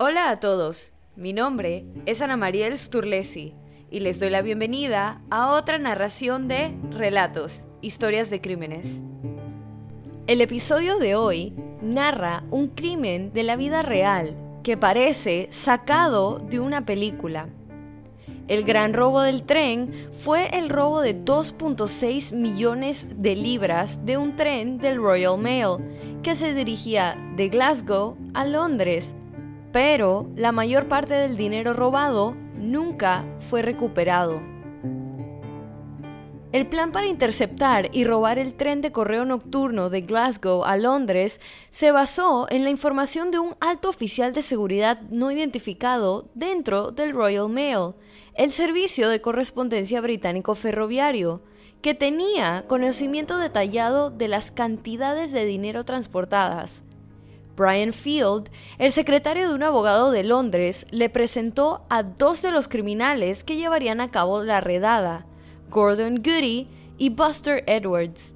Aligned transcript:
Hola 0.00 0.30
a 0.30 0.38
todos, 0.38 0.92
mi 1.16 1.32
nombre 1.32 1.84
es 2.06 2.22
Ana 2.22 2.36
Mariel 2.36 2.78
Sturlesi 2.78 3.56
y 3.90 3.98
les 3.98 4.20
doy 4.20 4.30
la 4.30 4.42
bienvenida 4.42 5.20
a 5.28 5.50
otra 5.50 5.76
narración 5.80 6.46
de 6.46 6.72
Relatos, 6.92 7.64
Historias 7.80 8.30
de 8.30 8.40
Crímenes. 8.40 9.02
El 10.28 10.40
episodio 10.40 11.00
de 11.00 11.16
hoy 11.16 11.52
narra 11.82 12.44
un 12.52 12.68
crimen 12.68 13.32
de 13.32 13.42
la 13.42 13.56
vida 13.56 13.82
real 13.82 14.36
que 14.62 14.76
parece 14.76 15.48
sacado 15.50 16.38
de 16.38 16.60
una 16.60 16.86
película. 16.86 17.48
El 18.46 18.62
gran 18.62 18.94
robo 18.94 19.22
del 19.22 19.42
tren 19.42 19.92
fue 20.12 20.56
el 20.56 20.68
robo 20.68 21.00
de 21.00 21.24
2.6 21.24 22.32
millones 22.36 23.08
de 23.16 23.34
libras 23.34 24.06
de 24.06 24.16
un 24.16 24.36
tren 24.36 24.78
del 24.78 24.98
Royal 24.98 25.38
Mail 25.38 25.78
que 26.22 26.36
se 26.36 26.54
dirigía 26.54 27.18
de 27.34 27.48
Glasgow 27.48 28.16
a 28.32 28.44
Londres 28.44 29.16
pero 29.72 30.30
la 30.34 30.52
mayor 30.52 30.88
parte 30.88 31.14
del 31.14 31.36
dinero 31.36 31.74
robado 31.74 32.34
nunca 32.54 33.24
fue 33.40 33.62
recuperado. 33.62 34.40
El 36.50 36.66
plan 36.66 36.92
para 36.92 37.06
interceptar 37.06 37.90
y 37.92 38.04
robar 38.04 38.38
el 38.38 38.54
tren 38.54 38.80
de 38.80 38.90
correo 38.90 39.26
nocturno 39.26 39.90
de 39.90 40.00
Glasgow 40.00 40.64
a 40.64 40.78
Londres 40.78 41.42
se 41.68 41.92
basó 41.92 42.46
en 42.48 42.64
la 42.64 42.70
información 42.70 43.30
de 43.30 43.38
un 43.38 43.54
alto 43.60 43.90
oficial 43.90 44.32
de 44.32 44.40
seguridad 44.40 45.02
no 45.10 45.30
identificado 45.30 46.30
dentro 46.34 46.90
del 46.90 47.12
Royal 47.12 47.50
Mail, 47.50 47.92
el 48.32 48.50
servicio 48.50 49.10
de 49.10 49.20
correspondencia 49.20 50.00
británico 50.00 50.54
ferroviario, 50.54 51.42
que 51.82 51.92
tenía 51.92 52.64
conocimiento 52.66 53.36
detallado 53.36 54.08
de 54.08 54.28
las 54.28 54.50
cantidades 54.50 55.32
de 55.32 55.44
dinero 55.44 55.84
transportadas, 55.84 56.82
Brian 57.58 57.92
Field, 57.92 58.50
el 58.78 58.92
secretario 58.92 59.48
de 59.48 59.54
un 59.54 59.64
abogado 59.64 60.12
de 60.12 60.22
Londres, 60.22 60.86
le 60.90 61.10
presentó 61.10 61.84
a 61.90 62.04
dos 62.04 62.40
de 62.40 62.52
los 62.52 62.68
criminales 62.68 63.42
que 63.42 63.56
llevarían 63.56 64.00
a 64.00 64.10
cabo 64.10 64.44
la 64.44 64.60
redada, 64.60 65.26
Gordon 65.68 66.22
Goody 66.22 66.68
y 66.98 67.08
Buster 67.10 67.64
Edwards. 67.66 68.32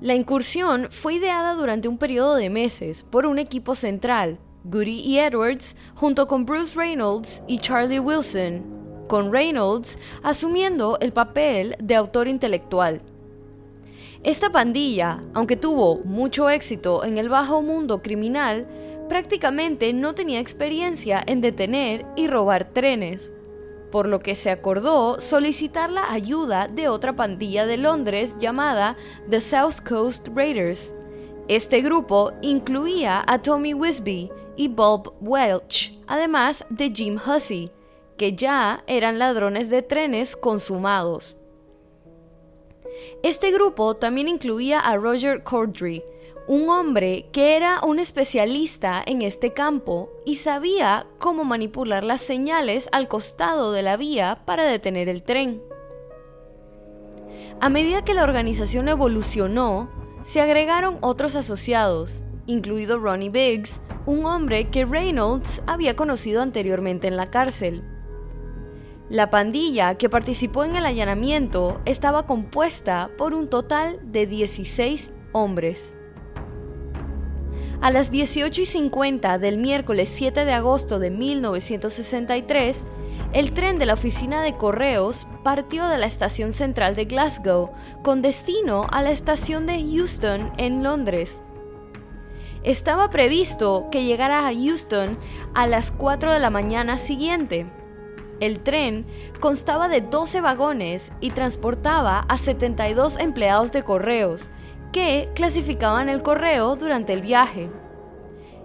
La 0.00 0.16
incursión 0.16 0.88
fue 0.90 1.14
ideada 1.14 1.54
durante 1.54 1.86
un 1.86 1.96
periodo 1.96 2.34
de 2.34 2.50
meses 2.50 3.04
por 3.08 3.24
un 3.24 3.38
equipo 3.38 3.76
central, 3.76 4.40
Goody 4.64 4.98
y 4.98 5.20
Edwards, 5.20 5.76
junto 5.94 6.26
con 6.26 6.44
Bruce 6.44 6.74
Reynolds 6.74 7.44
y 7.46 7.58
Charlie 7.58 8.00
Wilson, 8.00 8.64
con 9.06 9.32
Reynolds 9.32 9.96
asumiendo 10.24 10.98
el 11.00 11.12
papel 11.12 11.76
de 11.78 11.94
autor 11.94 12.26
intelectual. 12.26 13.00
Esta 14.24 14.52
pandilla, 14.52 15.20
aunque 15.34 15.56
tuvo 15.56 15.98
mucho 16.04 16.48
éxito 16.48 17.04
en 17.04 17.18
el 17.18 17.28
bajo 17.28 17.60
mundo 17.60 18.02
criminal, 18.02 18.68
prácticamente 19.08 19.92
no 19.92 20.14
tenía 20.14 20.38
experiencia 20.38 21.20
en 21.26 21.40
detener 21.40 22.06
y 22.14 22.28
robar 22.28 22.72
trenes, 22.72 23.32
por 23.90 24.06
lo 24.06 24.20
que 24.20 24.36
se 24.36 24.50
acordó 24.50 25.20
solicitar 25.20 25.90
la 25.90 26.12
ayuda 26.12 26.68
de 26.68 26.88
otra 26.88 27.16
pandilla 27.16 27.66
de 27.66 27.78
Londres 27.78 28.36
llamada 28.38 28.96
The 29.28 29.40
South 29.40 29.80
Coast 29.86 30.28
Raiders. 30.32 30.94
Este 31.48 31.80
grupo 31.82 32.30
incluía 32.42 33.24
a 33.26 33.42
Tommy 33.42 33.74
Wisby 33.74 34.30
y 34.56 34.68
Bob 34.68 35.14
Welch, 35.20 35.98
además 36.06 36.64
de 36.70 36.92
Jim 36.94 37.18
Hussey, 37.18 37.72
que 38.16 38.36
ya 38.36 38.84
eran 38.86 39.18
ladrones 39.18 39.68
de 39.68 39.82
trenes 39.82 40.36
consumados. 40.36 41.36
Este 43.22 43.50
grupo 43.50 43.96
también 43.96 44.28
incluía 44.28 44.80
a 44.80 44.96
Roger 44.96 45.42
Cordry, 45.42 46.02
un 46.46 46.68
hombre 46.68 47.26
que 47.32 47.56
era 47.56 47.80
un 47.82 47.98
especialista 47.98 49.02
en 49.06 49.22
este 49.22 49.52
campo 49.52 50.10
y 50.26 50.36
sabía 50.36 51.06
cómo 51.18 51.44
manipular 51.44 52.02
las 52.02 52.20
señales 52.20 52.88
al 52.92 53.08
costado 53.08 53.72
de 53.72 53.82
la 53.82 53.96
vía 53.96 54.42
para 54.44 54.64
detener 54.64 55.08
el 55.08 55.22
tren. 55.22 55.62
A 57.60 57.68
medida 57.68 58.02
que 58.02 58.14
la 58.14 58.24
organización 58.24 58.88
evolucionó, 58.88 59.88
se 60.22 60.40
agregaron 60.40 60.98
otros 61.00 61.36
asociados, 61.36 62.22
incluido 62.46 62.98
Ronnie 62.98 63.30
Biggs, 63.30 63.80
un 64.04 64.24
hombre 64.26 64.68
que 64.68 64.84
Reynolds 64.84 65.62
había 65.66 65.94
conocido 65.94 66.42
anteriormente 66.42 67.06
en 67.06 67.16
la 67.16 67.30
cárcel. 67.30 67.84
La 69.12 69.28
pandilla 69.28 69.96
que 69.96 70.08
participó 70.08 70.64
en 70.64 70.74
el 70.74 70.86
allanamiento 70.86 71.82
estaba 71.84 72.24
compuesta 72.24 73.10
por 73.18 73.34
un 73.34 73.50
total 73.50 74.00
de 74.04 74.26
16 74.26 75.10
hombres. 75.32 75.94
A 77.82 77.90
las 77.90 78.10
18 78.10 78.62
y 78.62 78.64
50 78.64 79.36
del 79.36 79.58
miércoles 79.58 80.08
7 80.08 80.46
de 80.46 80.52
agosto 80.54 80.98
de 80.98 81.10
1963, 81.10 82.86
el 83.34 83.52
tren 83.52 83.78
de 83.78 83.84
la 83.84 83.92
oficina 83.92 84.40
de 84.40 84.56
correos 84.56 85.26
partió 85.44 85.88
de 85.88 85.98
la 85.98 86.06
estación 86.06 86.54
central 86.54 86.96
de 86.96 87.04
Glasgow 87.04 87.70
con 88.02 88.22
destino 88.22 88.86
a 88.90 89.02
la 89.02 89.10
estación 89.10 89.66
de 89.66 89.74
Euston 89.74 90.50
en 90.56 90.82
Londres. 90.82 91.42
Estaba 92.62 93.10
previsto 93.10 93.88
que 93.92 94.04
llegara 94.06 94.46
a 94.46 94.52
Euston 94.52 95.18
a 95.52 95.66
las 95.66 95.90
4 95.90 96.32
de 96.32 96.40
la 96.40 96.48
mañana 96.48 96.96
siguiente. 96.96 97.66
El 98.42 98.58
tren 98.58 99.06
constaba 99.38 99.86
de 99.86 100.00
12 100.00 100.40
vagones 100.40 101.12
y 101.20 101.30
transportaba 101.30 102.26
a 102.28 102.36
72 102.36 103.16
empleados 103.20 103.70
de 103.70 103.84
correos 103.84 104.50
que 104.90 105.28
clasificaban 105.36 106.08
el 106.08 106.24
correo 106.24 106.74
durante 106.74 107.12
el 107.12 107.22
viaje. 107.22 107.70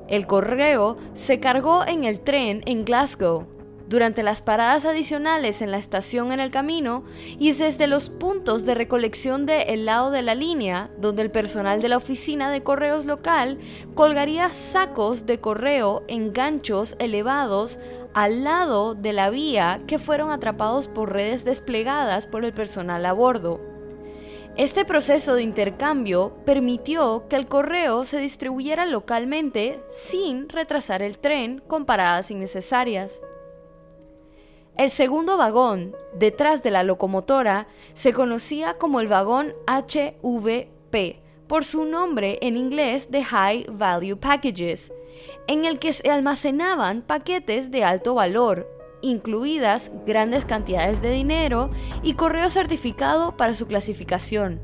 El 0.07 0.25
correo 0.25 0.97
se 1.13 1.39
cargó 1.39 1.85
en 1.85 2.05
el 2.05 2.21
tren 2.21 2.63
en 2.65 2.85
Glasgow 2.85 3.56
durante 3.87 4.23
las 4.23 4.41
paradas 4.41 4.85
adicionales 4.85 5.61
en 5.61 5.71
la 5.71 5.77
estación 5.77 6.31
en 6.31 6.39
el 6.39 6.51
camino 6.51 7.03
y 7.39 7.53
desde 7.53 7.87
los 7.87 8.09
puntos 8.09 8.65
de 8.65 8.75
recolección 8.75 9.45
del 9.45 9.85
lado 9.85 10.11
de 10.11 10.21
la 10.21 10.35
línea, 10.35 10.89
donde 10.99 11.21
el 11.21 11.31
personal 11.31 11.81
de 11.81 11.89
la 11.89 11.97
oficina 11.97 12.51
de 12.51 12.63
correos 12.63 13.05
local 13.05 13.57
colgaría 13.95 14.51
sacos 14.53 15.25
de 15.25 15.39
correo 15.39 16.03
en 16.07 16.33
ganchos 16.33 16.95
elevados 16.99 17.79
al 18.13 18.43
lado 18.43 18.95
de 18.95 19.13
la 19.13 19.29
vía 19.29 19.81
que 19.87 19.99
fueron 19.99 20.31
atrapados 20.31 20.87
por 20.87 21.13
redes 21.13 21.45
desplegadas 21.45 22.25
por 22.25 22.43
el 22.43 22.53
personal 22.53 23.05
a 23.05 23.13
bordo. 23.13 23.61
Este 24.57 24.85
proceso 24.85 25.35
de 25.35 25.43
intercambio 25.43 26.35
permitió 26.43 27.27
que 27.29 27.35
el 27.35 27.45
correo 27.45 28.05
se 28.05 28.17
distribuyera 28.17 28.87
localmente 28.87 29.79
sin 29.91 30.49
retrasar 30.49 31.03
el 31.03 31.19
tren 31.19 31.61
con 31.67 31.85
paradas 31.85 32.31
innecesarias. 32.31 33.21
El 34.77 34.91
segundo 34.91 35.37
vagón, 35.37 35.95
detrás 36.13 36.61
de 36.61 36.69
la 36.69 36.83
locomotora, 36.83 37.67
se 37.93 38.13
conocía 38.13 38.75
como 38.75 38.99
el 38.99 39.07
vagón 39.07 39.55
HVP, 39.65 41.19
por 41.47 41.65
su 41.65 41.85
nombre 41.85 42.37
en 42.43 42.55
inglés 42.55 43.09
de 43.09 43.23
High 43.23 43.65
Value 43.71 44.17
Packages, 44.17 44.93
en 45.47 45.65
el 45.65 45.79
que 45.79 45.93
se 45.93 46.11
almacenaban 46.11 47.01
paquetes 47.01 47.71
de 47.71 47.83
alto 47.83 48.13
valor, 48.13 48.67
incluidas 49.01 49.91
grandes 50.05 50.45
cantidades 50.45 51.01
de 51.01 51.09
dinero 51.09 51.71
y 52.03 52.13
correo 52.13 52.51
certificado 52.51 53.35
para 53.35 53.55
su 53.55 53.65
clasificación. 53.65 54.59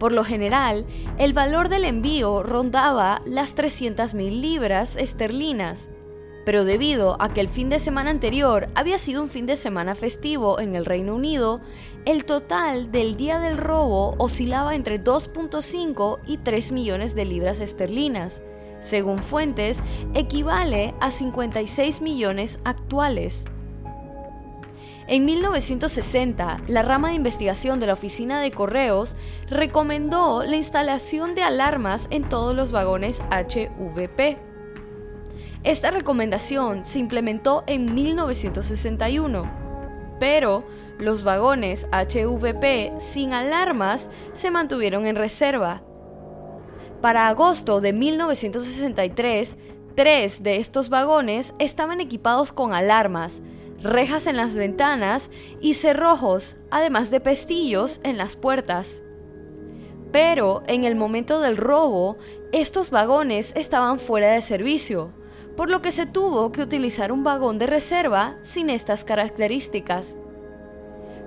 Por 0.00 0.10
lo 0.10 0.24
general, 0.24 0.86
el 1.18 1.32
valor 1.34 1.68
del 1.68 1.84
envío 1.84 2.42
rondaba 2.42 3.22
las 3.26 3.54
300.000 3.54 4.40
libras 4.40 4.96
esterlinas, 4.96 5.88
pero 6.46 6.64
debido 6.64 7.20
a 7.20 7.34
que 7.34 7.40
el 7.40 7.48
fin 7.48 7.70
de 7.70 7.80
semana 7.80 8.08
anterior 8.08 8.68
había 8.76 8.98
sido 8.98 9.20
un 9.20 9.28
fin 9.28 9.46
de 9.46 9.56
semana 9.56 9.96
festivo 9.96 10.60
en 10.60 10.76
el 10.76 10.84
Reino 10.84 11.16
Unido, 11.16 11.60
el 12.04 12.24
total 12.24 12.92
del 12.92 13.16
día 13.16 13.40
del 13.40 13.58
robo 13.58 14.14
oscilaba 14.18 14.76
entre 14.76 15.02
2.5 15.02 16.20
y 16.24 16.36
3 16.36 16.70
millones 16.70 17.16
de 17.16 17.24
libras 17.24 17.58
esterlinas, 17.58 18.42
según 18.78 19.24
fuentes, 19.24 19.82
equivale 20.14 20.94
a 21.00 21.10
56 21.10 22.00
millones 22.00 22.60
actuales. 22.62 23.44
En 25.08 25.24
1960, 25.24 26.58
la 26.68 26.82
rama 26.82 27.08
de 27.08 27.14
investigación 27.14 27.80
de 27.80 27.88
la 27.88 27.94
Oficina 27.94 28.40
de 28.40 28.52
Correos 28.52 29.16
recomendó 29.50 30.44
la 30.44 30.54
instalación 30.54 31.34
de 31.34 31.42
alarmas 31.42 32.06
en 32.10 32.28
todos 32.28 32.54
los 32.54 32.70
vagones 32.70 33.20
HVP. 33.32 34.45
Esta 35.66 35.90
recomendación 35.90 36.86
se 36.86 36.98
implementó 36.98 37.62
en 37.66 37.94
1961, 37.94 39.50
pero 40.18 40.64
los 40.98 41.22
vagones 41.22 41.86
HVP 41.92 42.94
sin 42.98 43.34
alarmas 43.34 44.08
se 44.32 44.50
mantuvieron 44.50 45.06
en 45.06 45.16
reserva 45.16 45.82
para 47.00 47.28
agosto 47.28 47.80
de 47.80 47.92
1963, 47.92 49.56
tres 49.94 50.42
de 50.42 50.56
estos 50.56 50.88
vagones 50.88 51.54
estaban 51.58 52.00
equipados 52.00 52.52
con 52.52 52.72
alarmas, 52.72 53.42
rejas 53.82 54.26
en 54.26 54.36
las 54.36 54.54
ventanas 54.54 55.30
y 55.60 55.74
cerrojos, 55.74 56.56
además 56.70 57.10
de 57.10 57.20
pestillos 57.20 58.00
en 58.02 58.16
las 58.16 58.34
puertas. 58.34 59.02
Pero 60.10 60.62
en 60.66 60.84
el 60.84 60.96
momento 60.96 61.40
del 61.40 61.58
robo, 61.58 62.16
estos 62.52 62.90
vagones 62.90 63.52
estaban 63.54 64.00
fuera 64.00 64.32
de 64.32 64.40
servicio, 64.40 65.12
por 65.56 65.70
lo 65.70 65.80
que 65.82 65.92
se 65.92 66.06
tuvo 66.06 66.52
que 66.52 66.62
utilizar 66.62 67.10
un 67.10 67.24
vagón 67.24 67.58
de 67.58 67.66
reserva 67.66 68.36
sin 68.42 68.70
estas 68.70 69.04
características. 69.04 70.16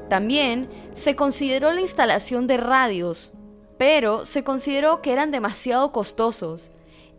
También 0.07 0.69
se 0.93 1.15
consideró 1.15 1.71
la 1.71 1.81
instalación 1.81 2.47
de 2.47 2.57
radios, 2.57 3.31
pero 3.77 4.25
se 4.25 4.43
consideró 4.43 5.01
que 5.01 5.13
eran 5.13 5.31
demasiado 5.31 5.91
costosos 5.91 6.71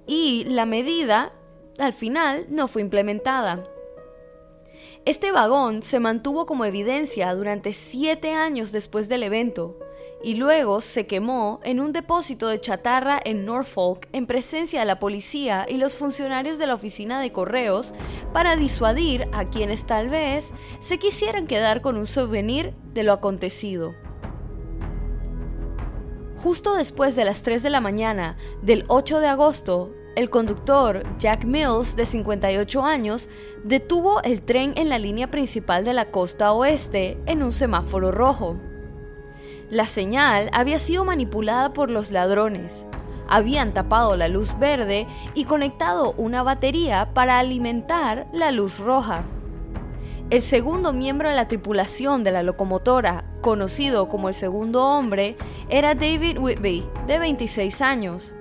y 0.07 0.45
la 0.45 0.67
medida 0.67 1.33
al 1.79 1.93
final 1.93 2.47
no 2.49 2.69
fue 2.69 2.83
implementada. 2.83 3.65
Este 5.05 5.33
vagón 5.33 5.83
se 5.83 5.99
mantuvo 5.99 6.47
como 6.47 6.65
evidencia 6.65 7.35
durante 7.35 7.73
siete 7.73 8.33
años 8.33 8.71
después 8.71 9.09
del 9.09 9.23
evento 9.23 9.79
y 10.23 10.35
luego 10.35 10.81
se 10.81 11.07
quemó 11.07 11.61
en 11.65 11.81
un 11.81 11.93
depósito 11.93 12.49
de 12.49 12.61
chatarra 12.61 13.21
en 13.25 13.45
Norfolk 13.45 14.09
en 14.13 14.27
presencia 14.27 14.81
de 14.81 14.87
la 14.87 14.99
policía 14.99 15.67
y 15.69 15.77
los 15.77 15.97
funcionarios 15.97 16.59
de 16.59 16.67
la 16.67 16.75
oficina 16.75 17.21
de 17.21 17.33
correos 17.33 17.93
para 18.33 18.57
disuadir 18.57 19.29
a 19.33 19.49
quienes 19.49 19.87
tal 19.87 20.09
vez 20.09 20.51
se 20.81 20.99
quisieran 20.99 21.47
quedar 21.47 21.81
con 21.81 21.97
un 21.97 22.07
souvenir 22.07 22.75
de 22.93 23.03
lo 23.03 23.13
acontecido. 23.13 23.95
Justo 26.43 26.75
después 26.75 27.17
de 27.17 27.25
las 27.25 27.43
3 27.43 27.63
de 27.63 27.71
la 27.71 27.81
mañana 27.81 28.37
del 28.63 28.85
8 28.89 29.21
de 29.21 29.29
agosto, 29.29 29.95
el 30.17 30.29
conductor, 30.29 31.03
Jack 31.19 31.45
Mills, 31.45 31.97
de 31.97 32.05
58 32.05 32.83
años, 32.83 33.29
detuvo 33.63 34.23
el 34.23 34.43
tren 34.43 34.73
en 34.77 34.89
la 34.89 34.99
línea 34.99 35.31
principal 35.31 35.85
de 35.85 35.95
la 35.95 36.11
costa 36.11 36.53
oeste 36.53 37.19
en 37.27 37.43
un 37.43 37.53
semáforo 37.53 38.11
rojo. 38.11 38.57
La 39.71 39.87
señal 39.87 40.51
había 40.53 40.81
sido 40.81 41.05
manipulada 41.05 41.73
por 41.73 41.91
los 41.91 42.11
ladrones. 42.11 42.85
Habían 43.29 43.73
tapado 43.73 44.17
la 44.17 44.27
luz 44.27 44.59
verde 44.59 45.07
y 45.35 45.45
conectado 45.45 46.13
una 46.17 46.43
batería 46.43 47.11
para 47.15 47.39
alimentar 47.39 48.27
la 48.33 48.51
luz 48.51 48.81
roja. 48.81 49.23
El 50.29 50.43
segundo 50.43 50.93
miembro 50.93 51.29
de 51.29 51.37
la 51.37 51.47
tripulación 51.47 52.25
de 52.25 52.33
la 52.33 52.43
locomotora, 52.43 53.25
conocido 53.43 54.09
como 54.09 54.29
el 54.29 54.35
segundo 54.35 54.85
hombre, 54.85 55.37
era 55.69 55.95
David 55.95 56.39
Whitby, 56.39 56.89
de 57.07 57.19
26 57.21 57.81
años. 57.81 58.35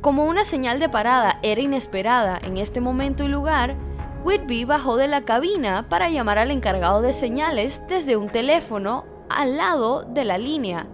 Como 0.00 0.24
una 0.24 0.44
señal 0.44 0.80
de 0.80 0.88
parada 0.88 1.38
era 1.44 1.60
inesperada 1.60 2.40
en 2.42 2.56
este 2.56 2.80
momento 2.80 3.22
y 3.22 3.28
lugar, 3.28 3.76
Whitby 4.24 4.64
bajó 4.64 4.96
de 4.96 5.06
la 5.06 5.22
cabina 5.24 5.88
para 5.88 6.10
llamar 6.10 6.38
al 6.38 6.50
encargado 6.50 7.02
de 7.02 7.12
señales 7.12 7.82
desde 7.88 8.16
un 8.16 8.28
teléfono 8.28 9.04
al 9.30 9.56
lado 9.56 10.02
de 10.02 10.24
la 10.24 10.38
línea, 10.38 10.86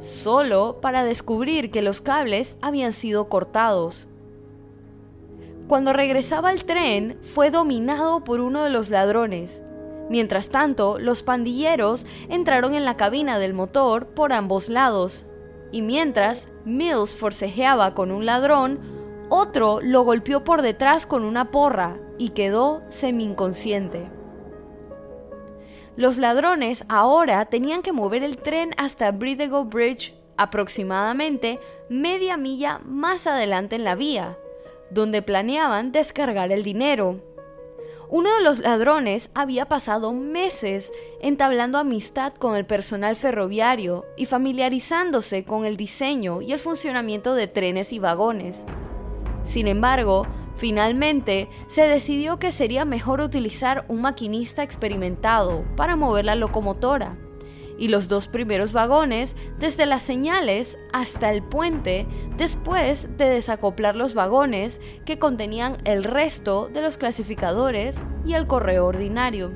solo 0.00 0.78
para 0.80 1.04
descubrir 1.04 1.70
que 1.70 1.82
los 1.82 2.00
cables 2.00 2.56
habían 2.60 2.92
sido 2.92 3.28
cortados. 3.28 4.08
Cuando 5.68 5.92
regresaba 5.92 6.50
al 6.50 6.64
tren, 6.64 7.18
fue 7.22 7.50
dominado 7.50 8.22
por 8.22 8.40
uno 8.40 8.62
de 8.62 8.70
los 8.70 8.90
ladrones. 8.90 9.62
Mientras 10.10 10.50
tanto, 10.50 10.98
los 10.98 11.22
pandilleros 11.22 12.04
entraron 12.28 12.74
en 12.74 12.84
la 12.84 12.96
cabina 12.96 13.38
del 13.38 13.54
motor 13.54 14.08
por 14.08 14.34
ambos 14.34 14.68
lados, 14.68 15.24
y 15.72 15.80
mientras 15.80 16.48
Mills 16.64 17.16
forcejeaba 17.16 17.94
con 17.94 18.10
un 18.10 18.26
ladrón, 18.26 18.78
otro 19.30 19.80
lo 19.80 20.02
golpeó 20.02 20.44
por 20.44 20.60
detrás 20.60 21.06
con 21.06 21.24
una 21.24 21.50
porra 21.50 21.96
y 22.18 22.30
quedó 22.30 22.82
semi-inconsciente. 22.88 24.13
Los 25.96 26.18
ladrones 26.18 26.84
ahora 26.88 27.44
tenían 27.46 27.82
que 27.82 27.92
mover 27.92 28.24
el 28.24 28.36
tren 28.36 28.74
hasta 28.76 29.12
Bridego 29.12 29.64
Bridge, 29.64 30.12
aproximadamente 30.36 31.60
media 31.88 32.36
milla 32.36 32.80
más 32.84 33.28
adelante 33.28 33.76
en 33.76 33.84
la 33.84 33.94
vía, 33.94 34.36
donde 34.90 35.22
planeaban 35.22 35.92
descargar 35.92 36.50
el 36.50 36.64
dinero. 36.64 37.20
Uno 38.08 38.34
de 38.36 38.42
los 38.42 38.58
ladrones 38.58 39.30
había 39.34 39.66
pasado 39.66 40.12
meses 40.12 40.92
entablando 41.20 41.78
amistad 41.78 42.34
con 42.34 42.56
el 42.56 42.66
personal 42.66 43.14
ferroviario 43.14 44.04
y 44.16 44.26
familiarizándose 44.26 45.44
con 45.44 45.64
el 45.64 45.76
diseño 45.76 46.42
y 46.42 46.52
el 46.52 46.58
funcionamiento 46.58 47.34
de 47.34 47.46
trenes 47.46 47.92
y 47.92 48.00
vagones. 48.00 48.64
Sin 49.44 49.68
embargo, 49.68 50.26
finalmente 50.56 51.48
se 51.66 51.82
decidió 51.82 52.38
que 52.38 52.52
sería 52.52 52.84
mejor 52.84 53.20
utilizar 53.20 53.84
un 53.88 54.02
maquinista 54.02 54.62
experimentado 54.62 55.64
para 55.76 55.96
mover 55.96 56.24
la 56.24 56.34
locomotora 56.34 57.16
y 57.78 57.88
los 57.88 58.08
dos 58.08 58.28
primeros 58.28 58.72
vagones 58.72 59.36
desde 59.58 59.86
las 59.86 60.02
señales 60.02 60.78
hasta 60.92 61.32
el 61.32 61.42
puente 61.42 62.06
después 62.36 63.16
de 63.16 63.28
desacoplar 63.28 63.96
los 63.96 64.14
vagones 64.14 64.80
que 65.04 65.18
contenían 65.18 65.78
el 65.84 66.04
resto 66.04 66.68
de 66.68 66.82
los 66.82 66.96
clasificadores 66.96 67.96
y 68.24 68.34
el 68.34 68.46
correo 68.46 68.86
ordinario. 68.86 69.52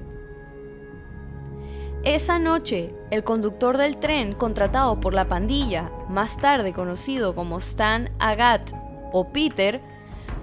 Esa 2.04 2.38
noche, 2.38 2.94
el 3.10 3.24
conductor 3.24 3.76
del 3.76 3.98
tren 3.98 4.32
contratado 4.32 5.00
por 5.00 5.14
la 5.14 5.28
pandilla, 5.28 5.90
más 6.08 6.36
tarde 6.36 6.72
conocido 6.72 7.34
como 7.34 7.58
Stan 7.58 8.10
Agat 8.18 8.70
o 9.12 9.28
Peter, 9.32 9.80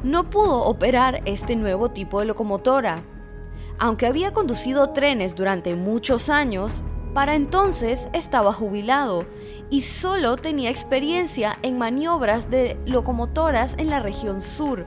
no 0.06 0.30
pudo 0.30 0.62
operar 0.66 1.24
este 1.26 1.56
nuevo 1.56 1.90
tipo 1.90 2.20
de 2.20 2.28
locomotora. 2.28 3.02
Aunque 3.80 4.06
había 4.06 4.34
conducido 4.34 4.92
trenes 4.92 5.34
durante 5.34 5.74
muchos 5.76 6.30
años, 6.30 6.84
para 7.16 7.34
entonces 7.34 8.08
estaba 8.14 8.54
jubilado 8.54 9.26
y 9.72 9.82
solo 9.82 10.38
tenía 10.38 10.70
experiencia 10.70 11.58
en 11.64 11.80
maniobras 11.80 12.52
de 12.52 12.78
locomotoras 12.86 13.76
en 13.80 13.90
la 13.90 14.00
región 14.00 14.44
sur. 14.44 14.86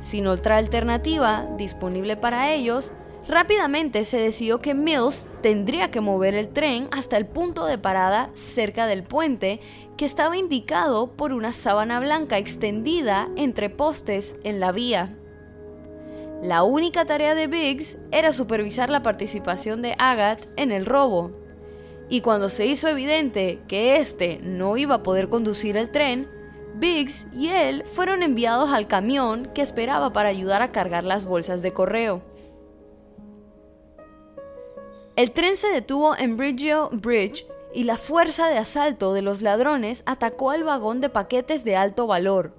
Sin 0.00 0.26
otra 0.26 0.56
alternativa 0.56 1.46
disponible 1.56 2.16
para 2.16 2.52
ellos, 2.52 2.90
rápidamente 3.28 4.04
se 4.04 4.18
decidió 4.18 4.58
que 4.58 4.74
Mills 4.74 5.28
tendría 5.42 5.90
que 5.90 6.00
mover 6.00 6.34
el 6.34 6.48
tren 6.48 6.88
hasta 6.90 7.16
el 7.16 7.26
punto 7.26 7.66
de 7.66 7.78
parada 7.78 8.30
cerca 8.34 8.86
del 8.86 9.04
puente 9.04 9.60
que 9.96 10.06
estaba 10.06 10.36
indicado 10.36 11.12
por 11.12 11.32
una 11.32 11.52
sábana 11.52 12.00
blanca 12.00 12.38
extendida 12.38 13.28
entre 13.36 13.70
postes 13.70 14.34
en 14.44 14.60
la 14.60 14.72
vía. 14.72 15.14
La 16.42 16.62
única 16.62 17.04
tarea 17.04 17.34
de 17.34 17.48
Biggs 17.48 17.98
era 18.12 18.32
supervisar 18.32 18.90
la 18.90 19.02
participación 19.02 19.82
de 19.82 19.94
Agat 19.98 20.46
en 20.56 20.72
el 20.72 20.86
robo. 20.86 21.32
Y 22.08 22.22
cuando 22.22 22.48
se 22.48 22.64
hizo 22.64 22.88
evidente 22.88 23.58
que 23.68 23.96
éste 23.96 24.40
no 24.42 24.76
iba 24.76 24.96
a 24.96 25.02
poder 25.02 25.28
conducir 25.28 25.76
el 25.76 25.90
tren, 25.90 26.28
Biggs 26.76 27.26
y 27.34 27.48
él 27.48 27.84
fueron 27.92 28.22
enviados 28.22 28.70
al 28.70 28.86
camión 28.86 29.50
que 29.52 29.62
esperaba 29.62 30.12
para 30.12 30.28
ayudar 30.28 30.62
a 30.62 30.70
cargar 30.70 31.04
las 31.04 31.24
bolsas 31.24 31.60
de 31.60 31.72
correo. 31.72 32.22
El 35.18 35.32
tren 35.32 35.56
se 35.56 35.66
detuvo 35.72 36.16
en 36.16 36.36
Bridgeo 36.36 36.90
Bridge 36.92 37.44
y 37.74 37.82
la 37.82 37.96
fuerza 37.96 38.46
de 38.46 38.56
asalto 38.56 39.12
de 39.14 39.20
los 39.20 39.42
ladrones 39.42 40.04
atacó 40.06 40.52
al 40.52 40.62
vagón 40.62 41.00
de 41.00 41.08
paquetes 41.08 41.64
de 41.64 41.74
alto 41.74 42.06
valor. 42.06 42.54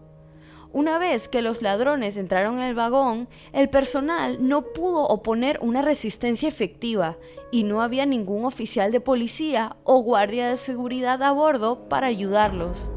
Una 0.74 1.00
vez 1.00 1.30
que 1.30 1.42
los 1.42 1.62
ladrones 1.62 2.18
entraron 2.18 2.56
en 2.56 2.66
el 2.66 2.76
vagón, 2.76 3.30
el 3.54 3.70
personal 3.70 4.46
no 4.46 4.74
pudo 4.74 5.04
oponer 5.04 5.58
una 5.62 5.82
resistencia 5.82 6.50
efectiva 6.50 7.16
y 7.50 7.64
no 7.64 7.82
había 7.82 8.06
ningún 8.06 8.44
oficial 8.44 8.92
de 8.92 9.00
policía 9.00 9.78
o 9.86 10.02
guardia 10.02 10.50
de 10.50 10.58
seguridad 10.58 11.24
a 11.24 11.32
bordo 11.32 11.88
para 11.88 12.08
ayudarlos. 12.08 12.92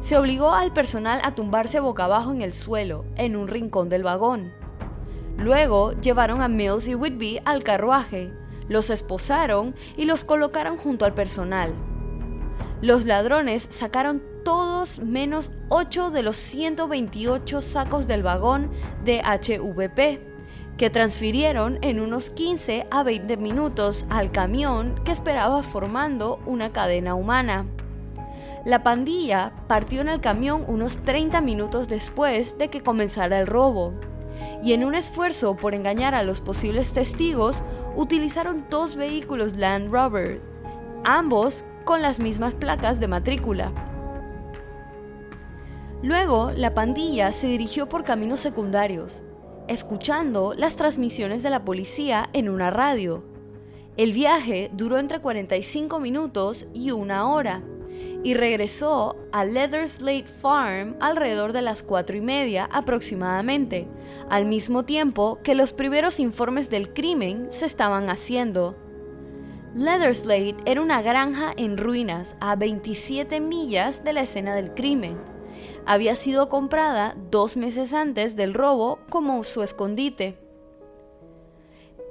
Se 0.00 0.16
obligó 0.16 0.52
al 0.52 0.72
personal 0.72 1.20
a 1.24 1.34
tumbarse 1.34 1.78
boca 1.78 2.04
abajo 2.04 2.32
en 2.32 2.40
el 2.40 2.54
suelo, 2.54 3.04
en 3.16 3.36
un 3.36 3.48
rincón 3.48 3.90
del 3.90 4.02
vagón. 4.02 4.50
Luego 5.36 5.92
llevaron 6.00 6.40
a 6.40 6.48
Mills 6.48 6.88
y 6.88 6.94
Whitby 6.94 7.42
al 7.44 7.64
carruaje, 7.64 8.32
los 8.68 8.90
esposaron 8.90 9.74
y 9.96 10.04
los 10.04 10.24
colocaron 10.24 10.76
junto 10.76 11.04
al 11.04 11.14
personal. 11.14 11.72
Los 12.80 13.04
ladrones 13.04 13.66
sacaron 13.70 14.22
todos 14.44 14.98
menos 14.98 15.52
8 15.68 16.10
de 16.10 16.22
los 16.22 16.36
128 16.36 17.60
sacos 17.60 18.06
del 18.06 18.22
vagón 18.22 18.70
de 19.04 19.22
HVP, 19.22 20.20
que 20.76 20.90
transfirieron 20.90 21.78
en 21.82 22.00
unos 22.00 22.30
15 22.30 22.86
a 22.90 23.02
20 23.02 23.36
minutos 23.36 24.04
al 24.10 24.32
camión 24.32 25.00
que 25.04 25.12
esperaba 25.12 25.62
formando 25.62 26.40
una 26.46 26.72
cadena 26.72 27.14
humana. 27.14 27.66
La 28.64 28.82
pandilla 28.82 29.52
partió 29.68 30.00
en 30.00 30.08
el 30.08 30.20
camión 30.20 30.64
unos 30.66 30.98
30 30.98 31.40
minutos 31.40 31.88
después 31.88 32.58
de 32.58 32.68
que 32.68 32.80
comenzara 32.80 33.38
el 33.38 33.46
robo, 33.46 33.92
y 34.62 34.72
en 34.72 34.84
un 34.84 34.94
esfuerzo 34.94 35.56
por 35.56 35.74
engañar 35.74 36.14
a 36.14 36.22
los 36.22 36.40
posibles 36.40 36.92
testigos, 36.92 37.62
utilizaron 37.96 38.66
dos 38.70 38.96
vehículos 38.96 39.56
Land 39.56 39.90
Rover, 39.90 40.40
ambos 41.04 41.64
con 41.84 42.02
las 42.02 42.18
mismas 42.18 42.54
placas 42.54 43.00
de 43.00 43.08
matrícula. 43.08 43.72
Luego, 46.02 46.50
la 46.50 46.74
pandilla 46.74 47.30
se 47.32 47.46
dirigió 47.46 47.88
por 47.88 48.04
caminos 48.04 48.40
secundarios, 48.40 49.22
escuchando 49.68 50.54
las 50.54 50.76
transmisiones 50.76 51.42
de 51.42 51.50
la 51.50 51.64
policía 51.64 52.28
en 52.32 52.48
una 52.48 52.70
radio. 52.70 53.22
El 53.96 54.12
viaje 54.12 54.70
duró 54.72 54.98
entre 54.98 55.20
45 55.20 56.00
minutos 56.00 56.66
y 56.72 56.90
una 56.90 57.28
hora, 57.28 57.62
y 58.24 58.34
regresó 58.34 59.16
a 59.32 59.44
Leatherslade 59.44 60.24
Farm 60.24 60.96
alrededor 61.00 61.52
de 61.52 61.62
las 61.62 61.82
cuatro 61.82 62.16
y 62.16 62.20
media 62.20 62.68
aproximadamente, 62.72 63.88
al 64.30 64.46
mismo 64.46 64.84
tiempo 64.84 65.40
que 65.42 65.54
los 65.54 65.72
primeros 65.72 66.20
informes 66.20 66.70
del 66.70 66.92
crimen 66.92 67.48
se 67.50 67.66
estaban 67.66 68.10
haciendo. 68.10 68.76
Leatherslade 69.74 70.56
era 70.66 70.82
una 70.82 71.02
granja 71.02 71.52
en 71.56 71.78
ruinas 71.78 72.36
a 72.40 72.56
27 72.56 73.40
millas 73.40 74.04
de 74.04 74.12
la 74.12 74.20
escena 74.20 74.54
del 74.54 74.74
crimen. 74.74 75.18
Había 75.86 76.14
sido 76.14 76.48
comprada 76.48 77.16
dos 77.30 77.56
meses 77.56 77.92
antes 77.92 78.36
del 78.36 78.54
robo 78.54 79.00
como 79.10 79.42
su 79.44 79.62
escondite. 79.62 80.38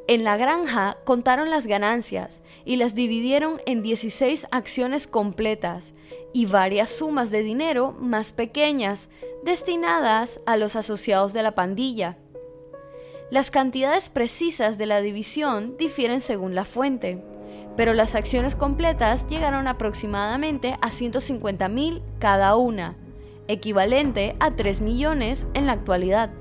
En 0.08 0.24
la 0.26 0.36
granja 0.36 0.98
contaron 1.06 1.50
las 1.50 1.68
ganancias 1.68 2.42
y 2.66 2.76
las 2.76 2.96
dividieron 2.96 3.62
en 3.66 3.82
16 3.82 4.48
acciones 4.52 5.08
completas 5.08 5.94
y 6.34 6.46
varias 6.46 6.90
sumas 6.90 7.32
de 7.32 7.44
dinero 7.44 7.94
más 8.00 8.32
pequeñas 8.32 9.10
destinadas 9.44 10.40
a 10.46 10.58
los 10.58 10.76
asociados 10.76 11.34
de 11.34 11.44
la 11.44 11.56
pandilla. 11.56 12.18
Las 13.30 13.50
cantidades 13.52 14.10
precisas 14.10 14.78
de 14.78 14.86
la 14.86 15.02
división 15.02 15.78
difieren 15.78 16.22
según 16.22 16.54
la 16.54 16.66
fuente, 16.66 17.24
pero 17.78 17.94
las 17.94 18.16
acciones 18.16 18.56
completas 18.56 19.28
llegaron 19.28 19.68
aproximadamente 19.68 20.78
a 20.82 20.92
150 20.92 21.68
mil 21.70 22.02
cada 22.20 22.56
una, 22.56 22.96
equivalente 23.48 24.36
a 24.40 24.52
3 24.52 24.82
millones 24.82 25.48
en 25.54 25.66
la 25.66 25.74
actualidad. 25.74 26.32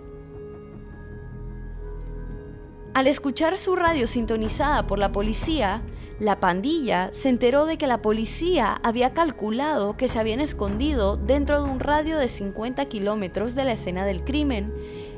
Al 2.92 3.06
escuchar 3.06 3.56
su 3.56 3.76
radio 3.76 4.09
sintonizada 4.09 4.88
por 4.88 4.99
la 4.99 5.12
policía, 5.12 5.82
la 6.21 6.39
pandilla 6.39 7.11
se 7.12 7.31
enteró 7.31 7.65
de 7.65 7.79
que 7.79 7.87
la 7.87 8.03
policía 8.03 8.79
había 8.83 9.15
calculado 9.15 9.97
que 9.97 10.07
se 10.07 10.19
habían 10.19 10.41
escondido 10.41 11.17
dentro 11.17 11.62
de 11.62 11.71
un 11.71 11.81
radio 11.81 12.19
de 12.19 12.29
50 12.29 12.85
kilómetros 12.85 13.55
de 13.55 13.65
la 13.65 13.73
escena 13.73 14.05
del 14.05 14.23
crimen, 14.23 14.73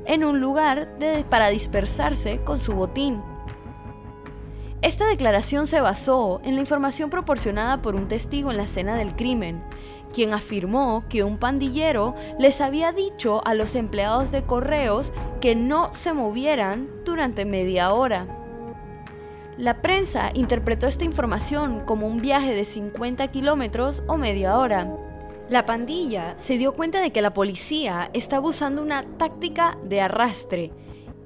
en 0.06 0.24
un 0.24 0.40
lugar 0.40 0.96
para 1.28 1.48
dispersarse 1.48 2.40
con 2.44 2.60
su 2.60 2.74
botín. 2.74 3.20
Esta 4.80 5.06
declaración 5.08 5.66
se 5.66 5.80
basó 5.80 6.40
en 6.44 6.54
la 6.54 6.60
información 6.60 7.10
proporcionada 7.10 7.82
por 7.82 7.96
un 7.96 8.06
testigo 8.06 8.52
en 8.52 8.56
la 8.56 8.64
escena 8.64 8.96
del 8.96 9.14
crimen, 9.16 9.62
quien 10.12 10.32
afirmó 10.32 11.04
que 11.08 11.24
un 11.24 11.38
pandillero 11.38 12.14
les 12.38 12.60
había 12.60 12.92
dicho 12.92 13.44
a 13.44 13.54
los 13.54 13.74
empleados 13.74 14.30
de 14.30 14.44
correos 14.44 15.12
que 15.40 15.56
no 15.56 15.92
se 15.94 16.12
movieran 16.12 16.88
durante 17.04 17.44
media 17.44 17.92
hora. 17.92 18.41
La 19.58 19.82
prensa 19.82 20.30
interpretó 20.32 20.86
esta 20.86 21.04
información 21.04 21.80
como 21.84 22.06
un 22.06 22.22
viaje 22.22 22.54
de 22.54 22.64
50 22.64 23.28
kilómetros 23.28 24.02
o 24.06 24.16
media 24.16 24.56
hora. 24.56 24.96
La 25.50 25.66
pandilla 25.66 26.34
se 26.38 26.56
dio 26.56 26.72
cuenta 26.72 27.02
de 27.02 27.10
que 27.10 27.20
la 27.20 27.34
policía 27.34 28.08
estaba 28.14 28.48
usando 28.48 28.80
una 28.80 29.04
táctica 29.18 29.76
de 29.84 30.00
arrastre 30.00 30.72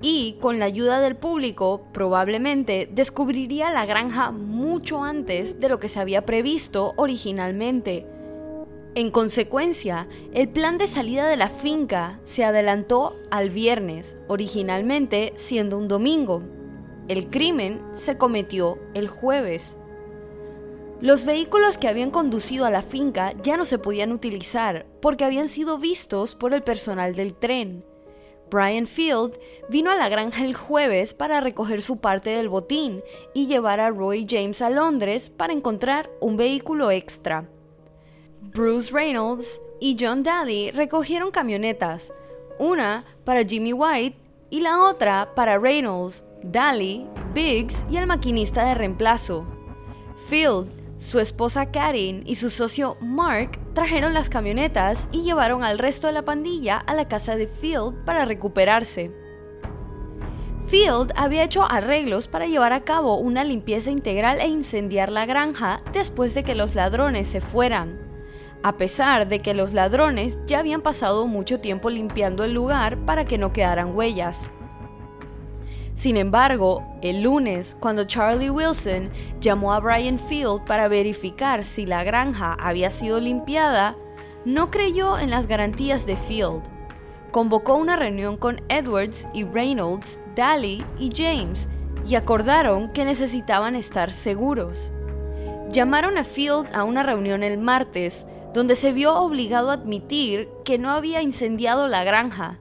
y 0.02 0.36
con 0.40 0.58
la 0.58 0.64
ayuda 0.64 1.00
del 1.00 1.14
público 1.14 1.82
probablemente 1.92 2.88
descubriría 2.92 3.70
la 3.70 3.86
granja 3.86 4.32
mucho 4.32 5.04
antes 5.04 5.60
de 5.60 5.68
lo 5.68 5.78
que 5.78 5.88
se 5.88 6.00
había 6.00 6.26
previsto 6.26 6.94
originalmente. 6.96 8.06
En 8.96 9.10
consecuencia, 9.10 10.08
el 10.32 10.48
plan 10.48 10.78
de 10.78 10.88
salida 10.88 11.28
de 11.28 11.36
la 11.36 11.48
finca 11.48 12.18
se 12.24 12.44
adelantó 12.44 13.14
al 13.30 13.50
viernes, 13.50 14.16
originalmente 14.26 15.32
siendo 15.36 15.78
un 15.78 15.86
domingo. 15.86 16.55
El 17.08 17.30
crimen 17.30 17.80
se 17.92 18.18
cometió 18.18 18.80
el 18.94 19.06
jueves. 19.06 19.76
Los 21.00 21.24
vehículos 21.24 21.78
que 21.78 21.86
habían 21.86 22.10
conducido 22.10 22.64
a 22.64 22.70
la 22.70 22.82
finca 22.82 23.32
ya 23.42 23.56
no 23.56 23.64
se 23.64 23.78
podían 23.78 24.10
utilizar 24.10 24.86
porque 25.00 25.24
habían 25.24 25.46
sido 25.46 25.78
vistos 25.78 26.34
por 26.34 26.52
el 26.52 26.62
personal 26.62 27.14
del 27.14 27.34
tren. 27.34 27.84
Brian 28.50 28.88
Field 28.88 29.38
vino 29.68 29.90
a 29.90 29.96
la 29.96 30.08
granja 30.08 30.44
el 30.44 30.54
jueves 30.54 31.14
para 31.14 31.40
recoger 31.40 31.80
su 31.80 31.98
parte 31.98 32.30
del 32.30 32.48
botín 32.48 33.02
y 33.34 33.46
llevar 33.46 33.78
a 33.78 33.90
Roy 33.90 34.26
James 34.28 34.60
a 34.60 34.70
Londres 34.70 35.30
para 35.30 35.52
encontrar 35.52 36.10
un 36.20 36.36
vehículo 36.36 36.90
extra. 36.90 37.48
Bruce 38.40 38.92
Reynolds 38.92 39.60
y 39.80 39.96
John 40.00 40.24
Daly 40.24 40.70
recogieron 40.72 41.30
camionetas, 41.30 42.12
una 42.58 43.04
para 43.24 43.44
Jimmy 43.44 43.72
White 43.72 44.16
y 44.50 44.60
la 44.60 44.84
otra 44.84 45.34
para 45.34 45.58
Reynolds, 45.58 46.24
Daly, 46.52 47.06
Biggs 47.34 47.84
y 47.90 47.96
el 47.96 48.06
maquinista 48.06 48.64
de 48.64 48.74
reemplazo. 48.74 49.46
Field, 50.28 50.68
su 50.98 51.20
esposa 51.20 51.70
Karen 51.70 52.22
y 52.26 52.36
su 52.36 52.50
socio 52.50 52.96
Mark 53.00 53.58
trajeron 53.74 54.14
las 54.14 54.28
camionetas 54.28 55.08
y 55.12 55.22
llevaron 55.22 55.62
al 55.62 55.78
resto 55.78 56.06
de 56.06 56.14
la 56.14 56.24
pandilla 56.24 56.78
a 56.78 56.94
la 56.94 57.08
casa 57.08 57.36
de 57.36 57.46
Field 57.46 58.04
para 58.04 58.24
recuperarse. 58.24 59.12
Field 60.66 61.12
había 61.14 61.44
hecho 61.44 61.64
arreglos 61.70 62.26
para 62.26 62.46
llevar 62.46 62.72
a 62.72 62.84
cabo 62.84 63.18
una 63.18 63.44
limpieza 63.44 63.90
integral 63.90 64.40
e 64.40 64.48
incendiar 64.48 65.12
la 65.12 65.26
granja 65.26 65.82
después 65.92 66.34
de 66.34 66.42
que 66.42 66.54
los 66.54 66.74
ladrones 66.74 67.28
se 67.28 67.40
fueran 67.40 68.06
a 68.66 68.76
pesar 68.76 69.28
de 69.28 69.40
que 69.42 69.54
los 69.54 69.72
ladrones 69.72 70.38
ya 70.46 70.58
habían 70.58 70.82
pasado 70.82 71.28
mucho 71.28 71.60
tiempo 71.60 71.88
limpiando 71.88 72.42
el 72.42 72.52
lugar 72.52 72.98
para 73.06 73.24
que 73.24 73.38
no 73.38 73.52
quedaran 73.52 73.94
huellas. 73.94 74.50
Sin 75.96 76.18
embargo, 76.18 76.84
el 77.00 77.22
lunes, 77.22 77.74
cuando 77.80 78.04
Charlie 78.04 78.50
Wilson 78.50 79.10
llamó 79.40 79.72
a 79.72 79.80
Brian 79.80 80.18
Field 80.18 80.62
para 80.66 80.88
verificar 80.88 81.64
si 81.64 81.86
la 81.86 82.04
granja 82.04 82.54
había 82.60 82.90
sido 82.90 83.18
limpiada, 83.18 83.96
no 84.44 84.70
creyó 84.70 85.18
en 85.18 85.30
las 85.30 85.46
garantías 85.46 86.04
de 86.04 86.18
Field. 86.18 86.62
Convocó 87.32 87.76
una 87.76 87.96
reunión 87.96 88.36
con 88.36 88.60
Edwards 88.68 89.26
y 89.32 89.44
Reynolds, 89.44 90.20
Daly 90.34 90.84
y 90.98 91.08
James 91.16 91.66
y 92.06 92.14
acordaron 92.14 92.92
que 92.92 93.06
necesitaban 93.06 93.74
estar 93.74 94.12
seguros. 94.12 94.92
Llamaron 95.72 96.18
a 96.18 96.24
Field 96.24 96.68
a 96.74 96.84
una 96.84 97.04
reunión 97.04 97.42
el 97.42 97.56
martes, 97.56 98.26
donde 98.52 98.76
se 98.76 98.92
vio 98.92 99.14
obligado 99.14 99.70
a 99.70 99.74
admitir 99.74 100.50
que 100.62 100.76
no 100.76 100.90
había 100.90 101.22
incendiado 101.22 101.88
la 101.88 102.04
granja. 102.04 102.60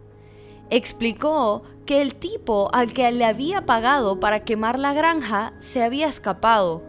Explicó 0.69 1.63
que 1.85 2.01
el 2.01 2.15
tipo 2.15 2.69
al 2.73 2.93
que 2.93 3.11
le 3.11 3.25
había 3.25 3.65
pagado 3.65 4.19
para 4.19 4.43
quemar 4.43 4.79
la 4.79 4.93
granja 4.93 5.53
se 5.59 5.83
había 5.83 6.07
escapado. 6.07 6.83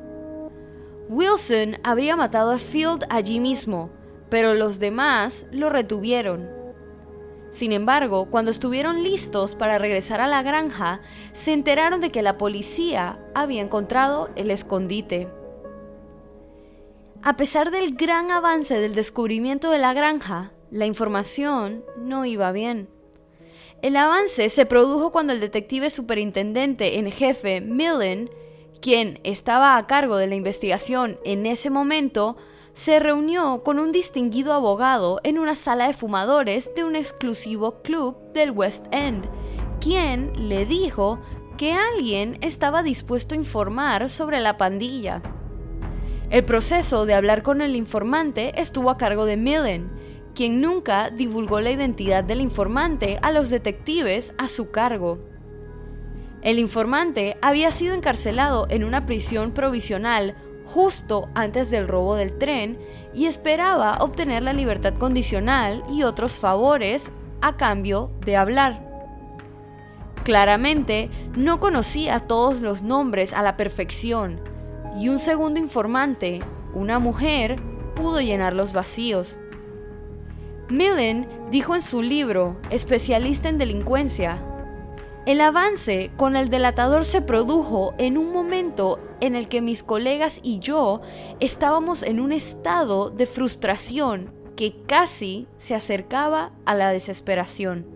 Wilson 1.08 1.78
habría 1.84 2.16
matado 2.16 2.50
a 2.50 2.58
Field 2.58 3.04
allí 3.10 3.38
mismo, 3.38 3.90
pero 4.28 4.54
los 4.54 4.78
demás 4.78 5.46
lo 5.52 5.68
retuvieron. 5.68 6.48
Sin 7.50 7.72
embargo, 7.72 8.28
cuando 8.30 8.50
estuvieron 8.50 9.02
listos 9.02 9.54
para 9.54 9.78
regresar 9.78 10.20
a 10.20 10.26
la 10.26 10.42
granja, 10.42 11.00
se 11.32 11.52
enteraron 11.52 12.00
de 12.00 12.10
que 12.10 12.22
la 12.22 12.38
policía 12.38 13.18
había 13.34 13.62
encontrado 13.62 14.30
el 14.34 14.50
escondite. 14.50 15.28
A 17.22 17.36
pesar 17.36 17.70
del 17.70 17.94
gran 17.94 18.30
avance 18.30 18.78
del 18.78 18.94
descubrimiento 18.94 19.70
de 19.70 19.78
la 19.78 19.94
granja, 19.94 20.52
la 20.70 20.86
información 20.86 21.84
no 21.98 22.24
iba 22.24 22.52
bien. 22.52 22.88
El 23.82 23.96
avance 23.96 24.48
se 24.48 24.66
produjo 24.66 25.12
cuando 25.12 25.32
el 25.32 25.40
detective 25.40 25.90
superintendente 25.90 26.98
en 26.98 27.12
jefe 27.12 27.60
Millen, 27.60 28.30
quien 28.80 29.20
estaba 29.22 29.76
a 29.76 29.86
cargo 29.86 30.16
de 30.16 30.26
la 30.26 30.34
investigación 30.34 31.18
en 31.24 31.46
ese 31.46 31.70
momento, 31.70 32.36
se 32.72 32.98
reunió 32.98 33.62
con 33.62 33.78
un 33.78 33.92
distinguido 33.92 34.52
abogado 34.52 35.20
en 35.24 35.38
una 35.38 35.54
sala 35.54 35.86
de 35.86 35.94
fumadores 35.94 36.70
de 36.74 36.84
un 36.84 36.96
exclusivo 36.96 37.82
club 37.82 38.16
del 38.32 38.50
West 38.50 38.84
End, 38.92 39.24
quien 39.80 40.48
le 40.48 40.66
dijo 40.66 41.20
que 41.56 41.72
alguien 41.72 42.38
estaba 42.42 42.82
dispuesto 42.82 43.34
a 43.34 43.38
informar 43.38 44.08
sobre 44.08 44.40
la 44.40 44.56
pandilla. 44.56 45.22
El 46.28 46.44
proceso 46.44 47.06
de 47.06 47.14
hablar 47.14 47.42
con 47.42 47.62
el 47.62 47.76
informante 47.76 48.60
estuvo 48.60 48.90
a 48.90 48.98
cargo 48.98 49.24
de 49.24 49.36
Millen, 49.36 49.90
quien 50.36 50.60
nunca 50.60 51.08
divulgó 51.10 51.60
la 51.60 51.70
identidad 51.70 52.22
del 52.22 52.42
informante 52.42 53.18
a 53.22 53.32
los 53.32 53.48
detectives 53.48 54.34
a 54.36 54.48
su 54.48 54.70
cargo. 54.70 55.18
El 56.42 56.58
informante 56.58 57.38
había 57.40 57.70
sido 57.70 57.94
encarcelado 57.94 58.66
en 58.68 58.84
una 58.84 59.06
prisión 59.06 59.52
provisional 59.52 60.36
justo 60.66 61.28
antes 61.34 61.70
del 61.70 61.88
robo 61.88 62.16
del 62.16 62.36
tren 62.36 62.78
y 63.14 63.26
esperaba 63.26 63.96
obtener 64.00 64.42
la 64.42 64.52
libertad 64.52 64.94
condicional 64.94 65.82
y 65.88 66.02
otros 66.02 66.34
favores 66.34 67.10
a 67.40 67.56
cambio 67.56 68.10
de 68.20 68.36
hablar. 68.36 68.84
Claramente 70.22 71.08
no 71.34 71.60
conocía 71.60 72.20
todos 72.20 72.60
los 72.60 72.82
nombres 72.82 73.32
a 73.32 73.42
la 73.42 73.56
perfección, 73.56 74.40
y 74.98 75.08
un 75.08 75.18
segundo 75.18 75.60
informante, 75.60 76.40
una 76.74 76.98
mujer, 76.98 77.56
pudo 77.94 78.20
llenar 78.20 78.52
los 78.52 78.72
vacíos. 78.72 79.38
Millen 80.68 81.28
dijo 81.50 81.76
en 81.76 81.82
su 81.82 82.02
libro, 82.02 82.56
especialista 82.70 83.48
en 83.48 83.58
delincuencia, 83.58 84.42
el 85.24 85.40
avance 85.40 86.10
con 86.16 86.34
el 86.34 86.50
delatador 86.50 87.04
se 87.04 87.22
produjo 87.22 87.94
en 87.98 88.18
un 88.18 88.32
momento 88.32 88.98
en 89.20 89.36
el 89.36 89.48
que 89.48 89.60
mis 89.60 89.82
colegas 89.82 90.40
y 90.42 90.58
yo 90.58 91.00
estábamos 91.38 92.02
en 92.02 92.20
un 92.20 92.32
estado 92.32 93.10
de 93.10 93.26
frustración 93.26 94.32
que 94.56 94.82
casi 94.86 95.46
se 95.56 95.74
acercaba 95.74 96.52
a 96.64 96.74
la 96.74 96.90
desesperación. 96.90 97.86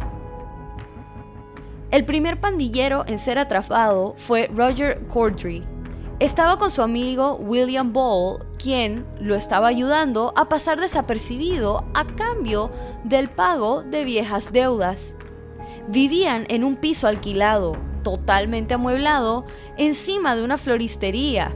El 1.91 2.05
primer 2.05 2.41
pandillero 2.41 3.05
en 3.07 3.19
ser 3.19 3.39
atrapado 3.39 4.15
fue 4.17 4.51
Roger 4.55 5.07
Cordry. 5.07 5.65
Estaba 6.19 6.59
con 6.59 6.71
su 6.71 6.83
amigo 6.83 7.37
William 7.37 7.93
Ball, 7.93 8.45
quien 8.59 9.07
lo 9.21 9.35
estaba 9.35 9.69
ayudando 9.69 10.33
a 10.35 10.49
pasar 10.49 10.81
desapercibido 10.81 11.85
a 11.95 12.07
cambio 12.07 12.71
del 13.05 13.29
pago 13.29 13.83
de 13.83 14.05
viejas 14.05 14.51
deudas. 14.53 15.15
Vivían 15.89 16.47
en 16.49 16.65
un 16.65 16.77
piso 16.77 17.07
alquilado, 17.07 17.77
totalmente 18.03 18.75
amueblado 18.75 19.45
encima 19.77 20.35
de 20.35 20.43
una 20.43 20.59
floristería. 20.59 21.55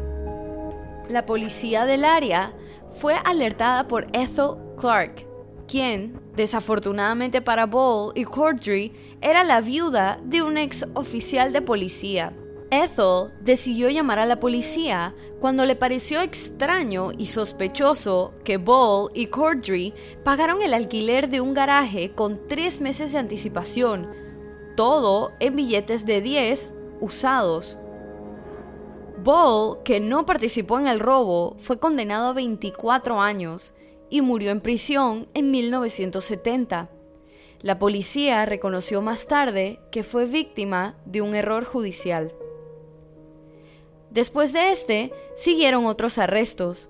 La 1.08 1.26
policía 1.26 1.86
del 1.86 2.04
área 2.04 2.52
fue 2.98 3.14
alertada 3.24 3.86
por 3.88 4.06
Ethel 4.12 4.56
Clark, 4.78 5.26
quien, 5.66 6.20
desafortunadamente 6.34 7.40
para 7.40 7.66
Ball 7.66 8.12
y 8.14 8.24
Cordry, 8.24 8.92
era 9.20 9.44
la 9.44 9.60
viuda 9.60 10.18
de 10.24 10.42
un 10.42 10.58
ex 10.58 10.86
oficial 10.94 11.52
de 11.52 11.62
policía. 11.62 12.32
Ethel 12.70 13.32
decidió 13.40 13.90
llamar 13.90 14.20
a 14.20 14.26
la 14.26 14.38
policía 14.38 15.14
cuando 15.40 15.64
le 15.64 15.74
pareció 15.74 16.20
extraño 16.20 17.10
y 17.16 17.26
sospechoso 17.26 18.32
que 18.44 18.58
Ball 18.58 19.10
y 19.12 19.26
Cordry 19.26 19.92
pagaron 20.24 20.62
el 20.62 20.74
alquiler 20.74 21.28
de 21.28 21.40
un 21.40 21.52
garaje 21.52 22.12
con 22.12 22.46
tres 22.48 22.80
meses 22.80 23.12
de 23.12 23.18
anticipación, 23.18 24.08
todo 24.76 25.32
en 25.40 25.56
billetes 25.56 26.06
de 26.06 26.20
10 26.20 26.72
usados. 27.00 27.76
Ball, 29.22 29.82
que 29.84 30.00
no 30.00 30.24
participó 30.26 30.78
en 30.78 30.86
el 30.86 31.00
robo, 31.00 31.56
fue 31.58 31.78
condenado 31.78 32.28
a 32.28 32.32
24 32.32 33.20
años 33.20 33.74
y 34.08 34.22
murió 34.22 34.50
en 34.50 34.60
prisión 34.60 35.28
en 35.34 35.50
1970. 35.50 36.90
La 37.60 37.78
policía 37.78 38.46
reconoció 38.46 39.02
más 39.02 39.26
tarde 39.26 39.80
que 39.90 40.02
fue 40.02 40.24
víctima 40.24 40.96
de 41.04 41.20
un 41.20 41.34
error 41.34 41.64
judicial. 41.64 42.32
Después 44.10 44.52
de 44.52 44.72
este, 44.72 45.12
siguieron 45.36 45.86
otros 45.86 46.18
arrestos. 46.18 46.88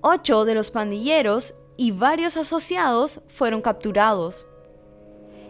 Ocho 0.00 0.44
de 0.44 0.54
los 0.54 0.70
pandilleros 0.70 1.54
y 1.76 1.92
varios 1.92 2.36
asociados 2.36 3.20
fueron 3.28 3.60
capturados. 3.60 4.46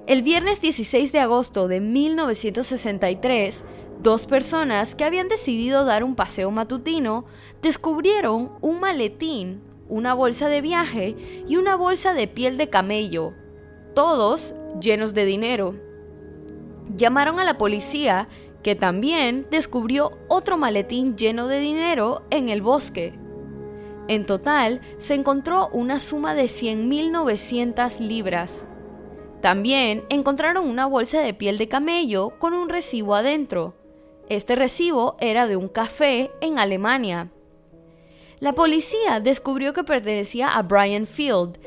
El 0.06 0.22
viernes 0.22 0.60
16 0.60 1.10
de 1.12 1.18
agosto 1.20 1.68
de 1.68 1.80
1963, 1.80 3.64
dos 4.02 4.26
personas 4.26 4.94
que 4.94 5.04
habían 5.04 5.28
decidido 5.28 5.85
dar 5.85 6.04
un 6.04 6.14
paseo 6.14 6.50
matutino 6.50 7.24
descubrieron 7.62 8.52
un 8.61 8.80
maletín, 8.80 9.62
una 9.88 10.14
bolsa 10.14 10.48
de 10.48 10.61
viaje 10.61 11.16
y 11.48 11.56
una 11.56 11.76
bolsa 11.76 12.14
de 12.14 12.28
piel 12.28 12.56
de 12.56 12.68
camello, 12.68 13.32
todos 13.94 14.54
llenos 14.80 15.14
de 15.14 15.24
dinero. 15.24 15.74
Llamaron 16.96 17.40
a 17.40 17.44
la 17.44 17.59
policía, 17.59 18.26
que 18.62 18.74
también 18.74 19.46
descubrió 19.50 20.18
otro 20.28 20.56
maletín 20.56 21.16
lleno 21.16 21.46
de 21.46 21.61
dinero 21.61 22.22
en 22.30 22.48
el 22.48 22.62
bosque. 22.62 23.18
En 24.09 24.24
total, 24.26 24.80
se 24.98 25.14
encontró 25.14 25.68
una 25.72 25.98
suma 25.98 26.35
de 26.35 26.44
100.900 26.44 27.98
libras. 28.00 28.64
También 29.40 30.04
encontraron 30.11 30.68
una 30.68 30.87
bolsa 30.87 31.20
de 31.20 31.35
piel 31.35 31.59
de 31.59 31.68
camello 31.68 32.38
con 32.38 32.54
un 32.54 32.68
recibo 32.68 33.14
adentro. 33.14 33.74
Este 34.28 34.56
recibo 34.56 35.16
era 35.20 35.46
de 35.46 35.56
un 35.56 35.68
café 35.68 36.32
en 36.40 36.58
Alemania. 36.58 37.30
La 38.40 38.54
policía 38.54 39.20
descubrió 39.20 39.72
que 39.72 39.84
pertenecía 39.84 40.48
a 40.48 40.62
Brian 40.62 41.06
Field, 41.06 41.58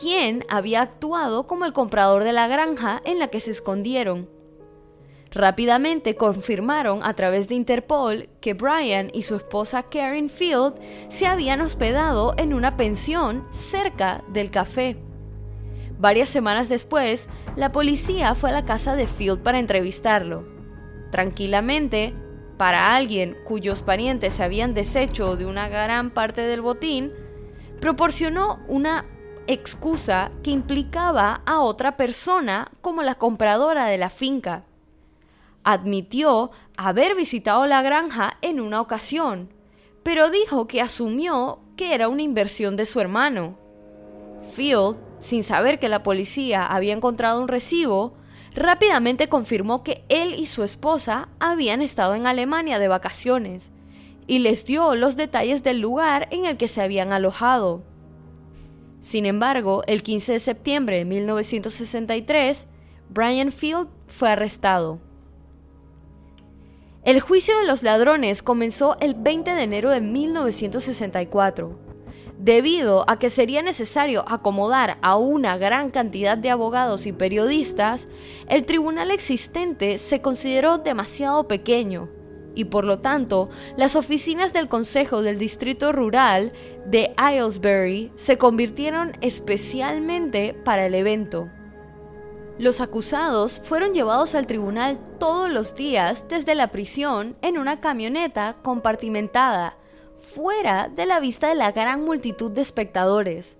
quien 0.00 0.44
había 0.48 0.80
actuado 0.80 1.46
como 1.46 1.66
el 1.66 1.74
comprador 1.74 2.24
de 2.24 2.32
la 2.32 2.48
granja 2.48 3.02
en 3.04 3.18
la 3.18 3.28
que 3.28 3.40
se 3.40 3.50
escondieron. 3.50 4.28
Rápidamente 5.30 6.16
confirmaron 6.16 7.00
a 7.02 7.12
través 7.12 7.48
de 7.48 7.54
Interpol 7.54 8.30
que 8.40 8.54
Brian 8.54 9.10
y 9.12 9.22
su 9.22 9.36
esposa 9.36 9.82
Karen 9.82 10.30
Field 10.30 10.74
se 11.10 11.26
habían 11.26 11.60
hospedado 11.60 12.34
en 12.38 12.54
una 12.54 12.78
pensión 12.78 13.46
cerca 13.50 14.24
del 14.28 14.50
café. 14.50 14.96
Varias 15.98 16.30
semanas 16.30 16.70
después, 16.70 17.28
la 17.56 17.72
policía 17.72 18.34
fue 18.34 18.48
a 18.48 18.54
la 18.54 18.64
casa 18.64 18.96
de 18.96 19.06
Field 19.06 19.42
para 19.42 19.58
entrevistarlo. 19.58 20.55
Tranquilamente, 21.10 22.14
para 22.56 22.94
alguien 22.94 23.36
cuyos 23.44 23.82
parientes 23.82 24.34
se 24.34 24.42
habían 24.42 24.74
deshecho 24.74 25.36
de 25.36 25.46
una 25.46 25.68
gran 25.68 26.10
parte 26.10 26.42
del 26.42 26.62
botín, 26.62 27.12
proporcionó 27.80 28.60
una 28.68 29.04
excusa 29.46 30.30
que 30.42 30.50
implicaba 30.50 31.42
a 31.46 31.60
otra 31.60 31.96
persona 31.96 32.70
como 32.80 33.02
la 33.02 33.16
compradora 33.16 33.86
de 33.86 33.98
la 33.98 34.10
finca. 34.10 34.64
Admitió 35.62 36.50
haber 36.76 37.14
visitado 37.14 37.66
la 37.66 37.82
granja 37.82 38.38
en 38.40 38.60
una 38.60 38.80
ocasión, 38.80 39.52
pero 40.02 40.30
dijo 40.30 40.66
que 40.66 40.80
asumió 40.80 41.60
que 41.76 41.94
era 41.94 42.08
una 42.08 42.22
inversión 42.22 42.76
de 42.76 42.86
su 42.86 43.00
hermano. 43.00 43.58
Field 44.52 44.96
sin 45.18 45.44
saber 45.44 45.78
que 45.78 45.88
la 45.88 46.02
policía 46.02 46.66
había 46.66 46.92
encontrado 46.92 47.40
un 47.40 47.48
recibo, 47.48 48.14
rápidamente 48.56 49.28
confirmó 49.28 49.84
que 49.84 50.02
él 50.08 50.34
y 50.34 50.46
su 50.46 50.64
esposa 50.64 51.28
habían 51.38 51.82
estado 51.82 52.14
en 52.14 52.26
Alemania 52.26 52.78
de 52.78 52.88
vacaciones 52.88 53.70
y 54.26 54.40
les 54.40 54.64
dio 54.64 54.94
los 54.94 55.14
detalles 55.14 55.62
del 55.62 55.78
lugar 55.78 56.26
en 56.30 56.46
el 56.46 56.56
que 56.56 56.66
se 56.66 56.80
habían 56.80 57.12
alojado. 57.12 57.84
Sin 59.00 59.26
embargo, 59.26 59.84
el 59.86 60.02
15 60.02 60.32
de 60.32 60.38
septiembre 60.40 60.96
de 60.96 61.04
1963, 61.04 62.66
Brian 63.10 63.52
Field 63.52 63.88
fue 64.08 64.30
arrestado. 64.30 64.98
El 67.04 67.20
juicio 67.20 67.56
de 67.58 67.66
los 67.66 67.84
ladrones 67.84 68.42
comenzó 68.42 68.96
el 68.98 69.14
20 69.14 69.54
de 69.54 69.62
enero 69.62 69.90
de 69.90 70.00
1964 70.00 71.85
debido 72.38 73.08
a 73.08 73.18
que 73.18 73.30
sería 73.30 73.62
necesario 73.62 74.24
acomodar 74.28 74.98
a 75.02 75.16
una 75.16 75.56
gran 75.56 75.90
cantidad 75.90 76.36
de 76.36 76.50
abogados 76.50 77.06
y 77.06 77.12
periodistas, 77.12 78.08
el 78.48 78.66
tribunal 78.66 79.10
existente 79.10 79.98
se 79.98 80.20
consideró 80.20 80.78
demasiado 80.78 81.48
pequeño 81.48 82.08
y 82.56 82.64
por 82.64 82.84
lo 82.84 82.98
tanto 82.98 83.50
las 83.76 83.94
oficinas 83.94 84.52
del 84.52 84.68
Consejo 84.68 85.22
del 85.22 85.38
Distrito 85.38 85.92
Rural 85.92 86.52
de 86.86 87.12
Aylesbury 87.16 88.10
se 88.16 88.38
convirtieron 88.38 89.12
especialmente 89.20 90.54
para 90.64 90.86
el 90.86 90.94
evento. 90.94 91.48
Los 92.58 92.80
acusados 92.80 93.60
fueron 93.62 93.92
llevados 93.92 94.34
al 94.34 94.46
tribunal 94.46 94.98
todos 95.20 95.50
los 95.50 95.74
días 95.74 96.24
desde 96.28 96.54
la 96.54 96.68
prisión 96.68 97.36
en 97.42 97.58
una 97.58 97.80
camioneta 97.80 98.56
compartimentada, 98.62 99.76
fuera 100.20 100.88
de 100.88 101.06
la 101.06 101.20
vista 101.20 101.48
de 101.48 101.54
la 101.54 101.72
gran 101.72 102.04
multitud 102.04 102.50
de 102.50 102.62
espectadores. 102.62 103.56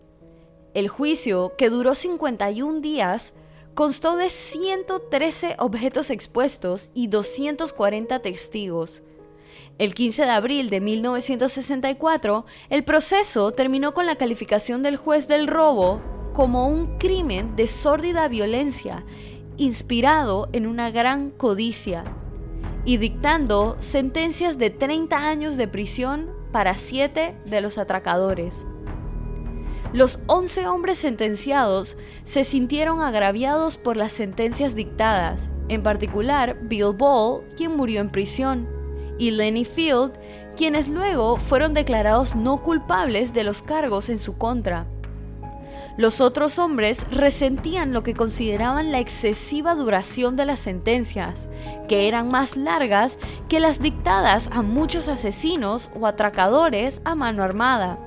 El 0.74 0.88
juicio, 0.88 1.54
que 1.56 1.70
duró 1.70 1.94
51 1.94 2.80
días, 2.80 3.32
constó 3.74 4.16
de 4.16 4.30
113 4.30 5.56
objetos 5.58 6.10
expuestos 6.10 6.90
y 6.94 7.08
240 7.08 8.20
testigos. 8.20 9.02
El 9.78 9.94
15 9.94 10.22
de 10.22 10.30
abril 10.30 10.70
de 10.70 10.80
1964, 10.80 12.46
el 12.70 12.84
proceso 12.84 13.52
terminó 13.52 13.94
con 13.94 14.06
la 14.06 14.16
calificación 14.16 14.82
del 14.82 14.96
juez 14.96 15.28
del 15.28 15.46
robo 15.46 16.00
como 16.32 16.68
un 16.68 16.98
crimen 16.98 17.56
de 17.56 17.68
sórdida 17.68 18.28
violencia, 18.28 19.04
inspirado 19.56 20.48
en 20.52 20.66
una 20.66 20.90
gran 20.90 21.30
codicia, 21.30 22.04
y 22.86 22.98
dictando 22.98 23.76
sentencias 23.80 24.58
de 24.58 24.70
30 24.70 25.16
años 25.18 25.56
de 25.56 25.68
prisión 25.68 26.35
para 26.56 26.78
siete 26.78 27.34
de 27.44 27.60
los 27.60 27.76
atracadores. 27.76 28.54
Los 29.92 30.20
11 30.26 30.68
hombres 30.68 30.96
sentenciados 30.96 31.98
se 32.24 32.44
sintieron 32.44 33.02
agraviados 33.02 33.76
por 33.76 33.98
las 33.98 34.12
sentencias 34.12 34.74
dictadas, 34.74 35.50
en 35.68 35.82
particular 35.82 36.56
Bill 36.62 36.94
Ball, 36.96 37.42
quien 37.58 37.76
murió 37.76 38.00
en 38.00 38.08
prisión, 38.08 38.66
y 39.18 39.32
Lenny 39.32 39.66
Field, 39.66 40.12
quienes 40.56 40.88
luego 40.88 41.36
fueron 41.36 41.74
declarados 41.74 42.34
no 42.34 42.62
culpables 42.62 43.34
de 43.34 43.44
los 43.44 43.60
cargos 43.60 44.08
en 44.08 44.18
su 44.18 44.38
contra. 44.38 44.86
Los 45.96 46.20
otros 46.20 46.58
hombres 46.58 47.06
resentían 47.10 47.94
lo 47.94 48.02
que 48.02 48.12
consideraban 48.12 48.92
la 48.92 49.00
excesiva 49.00 49.74
duración 49.74 50.36
de 50.36 50.44
las 50.44 50.60
sentencias, 50.60 51.48
que 51.88 52.06
eran 52.06 52.28
más 52.28 52.54
largas 52.54 53.18
que 53.48 53.60
las 53.60 53.80
dictadas 53.80 54.50
a 54.52 54.60
muchos 54.60 55.08
asesinos 55.08 55.90
o 55.98 56.06
atracadores 56.06 57.00
a 57.04 57.14
mano 57.14 57.42
armada. 57.42 57.98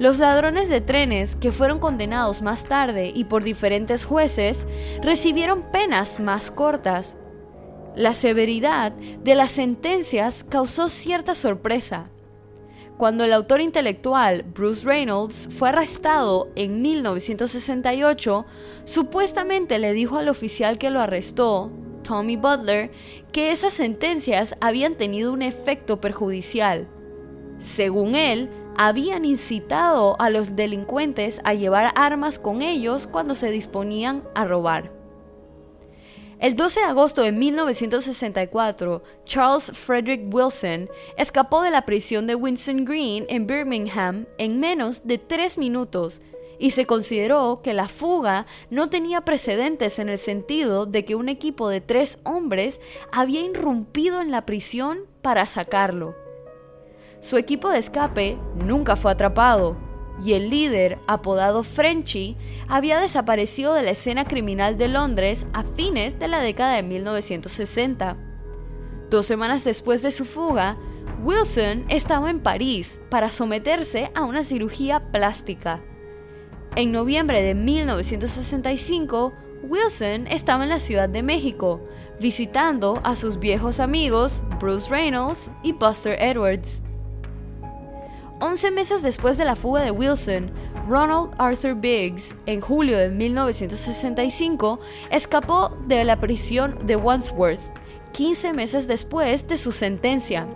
Los 0.00 0.18
ladrones 0.18 0.68
de 0.68 0.80
trenes, 0.80 1.36
que 1.36 1.52
fueron 1.52 1.78
condenados 1.78 2.42
más 2.42 2.64
tarde 2.64 3.12
y 3.14 3.24
por 3.24 3.44
diferentes 3.44 4.04
jueces, 4.04 4.66
recibieron 5.02 5.70
penas 5.70 6.18
más 6.18 6.50
cortas. 6.50 7.16
La 7.94 8.14
severidad 8.14 8.90
de 8.90 9.36
las 9.36 9.52
sentencias 9.52 10.42
causó 10.48 10.88
cierta 10.88 11.36
sorpresa. 11.36 12.08
Cuando 13.02 13.24
el 13.24 13.32
autor 13.32 13.60
intelectual 13.60 14.44
Bruce 14.44 14.86
Reynolds 14.86 15.48
fue 15.50 15.70
arrestado 15.70 16.52
en 16.54 16.82
1968, 16.82 18.46
supuestamente 18.84 19.80
le 19.80 19.92
dijo 19.92 20.18
al 20.18 20.28
oficial 20.28 20.78
que 20.78 20.90
lo 20.90 21.00
arrestó, 21.00 21.72
Tommy 22.04 22.36
Butler, 22.36 22.92
que 23.32 23.50
esas 23.50 23.74
sentencias 23.74 24.54
habían 24.60 24.94
tenido 24.94 25.32
un 25.32 25.42
efecto 25.42 26.00
perjudicial. 26.00 26.86
Según 27.58 28.14
él, 28.14 28.48
habían 28.76 29.24
incitado 29.24 30.14
a 30.20 30.30
los 30.30 30.54
delincuentes 30.54 31.40
a 31.42 31.54
llevar 31.54 31.90
armas 31.96 32.38
con 32.38 32.62
ellos 32.62 33.08
cuando 33.08 33.34
se 33.34 33.50
disponían 33.50 34.22
a 34.36 34.44
robar. 34.44 35.01
El 36.42 36.56
12 36.56 36.80
de 36.80 36.86
agosto 36.86 37.22
de 37.22 37.30
1964, 37.30 39.04
Charles 39.24 39.70
Frederick 39.72 40.22
Wilson 40.34 40.90
escapó 41.16 41.62
de 41.62 41.70
la 41.70 41.84
prisión 41.84 42.26
de 42.26 42.34
Winston 42.34 42.84
Green 42.84 43.26
en 43.28 43.46
Birmingham 43.46 44.26
en 44.38 44.58
menos 44.58 45.06
de 45.06 45.18
tres 45.18 45.56
minutos 45.56 46.20
y 46.58 46.70
se 46.70 46.84
consideró 46.84 47.60
que 47.62 47.74
la 47.74 47.86
fuga 47.86 48.46
no 48.70 48.88
tenía 48.88 49.20
precedentes 49.20 50.00
en 50.00 50.08
el 50.08 50.18
sentido 50.18 50.84
de 50.84 51.04
que 51.04 51.14
un 51.14 51.28
equipo 51.28 51.68
de 51.68 51.80
tres 51.80 52.18
hombres 52.24 52.80
había 53.12 53.42
irrumpido 53.42 54.20
en 54.20 54.32
la 54.32 54.44
prisión 54.44 55.06
para 55.22 55.46
sacarlo. 55.46 56.16
Su 57.20 57.36
equipo 57.36 57.70
de 57.70 57.78
escape 57.78 58.36
nunca 58.56 58.96
fue 58.96 59.12
atrapado 59.12 59.76
y 60.24 60.34
el 60.34 60.50
líder, 60.50 60.98
apodado 61.06 61.64
Frenchy, 61.64 62.36
había 62.68 63.00
desaparecido 63.00 63.74
de 63.74 63.82
la 63.82 63.90
escena 63.90 64.24
criminal 64.24 64.78
de 64.78 64.88
Londres 64.88 65.46
a 65.52 65.64
fines 65.64 66.18
de 66.18 66.28
la 66.28 66.40
década 66.40 66.74
de 66.74 66.82
1960. 66.82 68.16
Dos 69.10 69.26
semanas 69.26 69.64
después 69.64 70.02
de 70.02 70.10
su 70.10 70.24
fuga, 70.24 70.76
Wilson 71.22 71.84
estaba 71.88 72.30
en 72.30 72.40
París 72.40 73.00
para 73.10 73.30
someterse 73.30 74.10
a 74.14 74.24
una 74.24 74.44
cirugía 74.44 75.10
plástica. 75.12 75.82
En 76.76 76.92
noviembre 76.92 77.42
de 77.42 77.54
1965, 77.54 79.32
Wilson 79.64 80.26
estaba 80.26 80.64
en 80.64 80.70
la 80.70 80.80
Ciudad 80.80 81.08
de 81.08 81.22
México, 81.22 81.80
visitando 82.20 83.00
a 83.04 83.16
sus 83.16 83.38
viejos 83.38 83.80
amigos 83.80 84.42
Bruce 84.58 84.88
Reynolds 84.90 85.50
y 85.62 85.72
Buster 85.72 86.16
Edwards. 86.20 86.82
Once 88.42 88.68
meses 88.72 89.02
después 89.02 89.38
de 89.38 89.44
la 89.44 89.54
fuga 89.54 89.82
de 89.82 89.92
Wilson, 89.92 90.50
Ronald 90.88 91.30
Arthur 91.38 91.76
Biggs, 91.76 92.34
en 92.46 92.60
julio 92.60 92.98
de 92.98 93.08
1965, 93.08 94.80
escapó 95.12 95.68
de 95.86 96.02
la 96.02 96.18
prisión 96.18 96.76
de 96.84 96.96
Wandsworth, 96.96 97.60
15 98.10 98.52
meses 98.52 98.88
después 98.88 99.46
de 99.46 99.56
su 99.56 99.70
sentencia. 99.70 100.48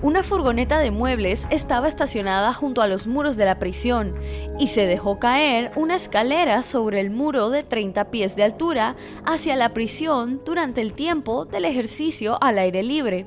Una 0.00 0.22
furgoneta 0.22 0.78
de 0.78 0.90
muebles 0.90 1.46
estaba 1.50 1.86
estacionada 1.86 2.54
junto 2.54 2.80
a 2.80 2.86
los 2.86 3.06
muros 3.06 3.36
de 3.36 3.44
la 3.44 3.58
prisión 3.58 4.14
y 4.58 4.68
se 4.68 4.86
dejó 4.86 5.18
caer 5.18 5.70
una 5.76 5.96
escalera 5.96 6.62
sobre 6.62 6.98
el 7.00 7.10
muro 7.10 7.50
de 7.50 7.62
30 7.62 8.10
pies 8.10 8.36
de 8.36 8.42
altura 8.42 8.96
hacia 9.26 9.54
la 9.54 9.74
prisión 9.74 10.40
durante 10.46 10.80
el 10.80 10.94
tiempo 10.94 11.44
del 11.44 11.66
ejercicio 11.66 12.42
al 12.42 12.56
aire 12.56 12.82
libre 12.82 13.26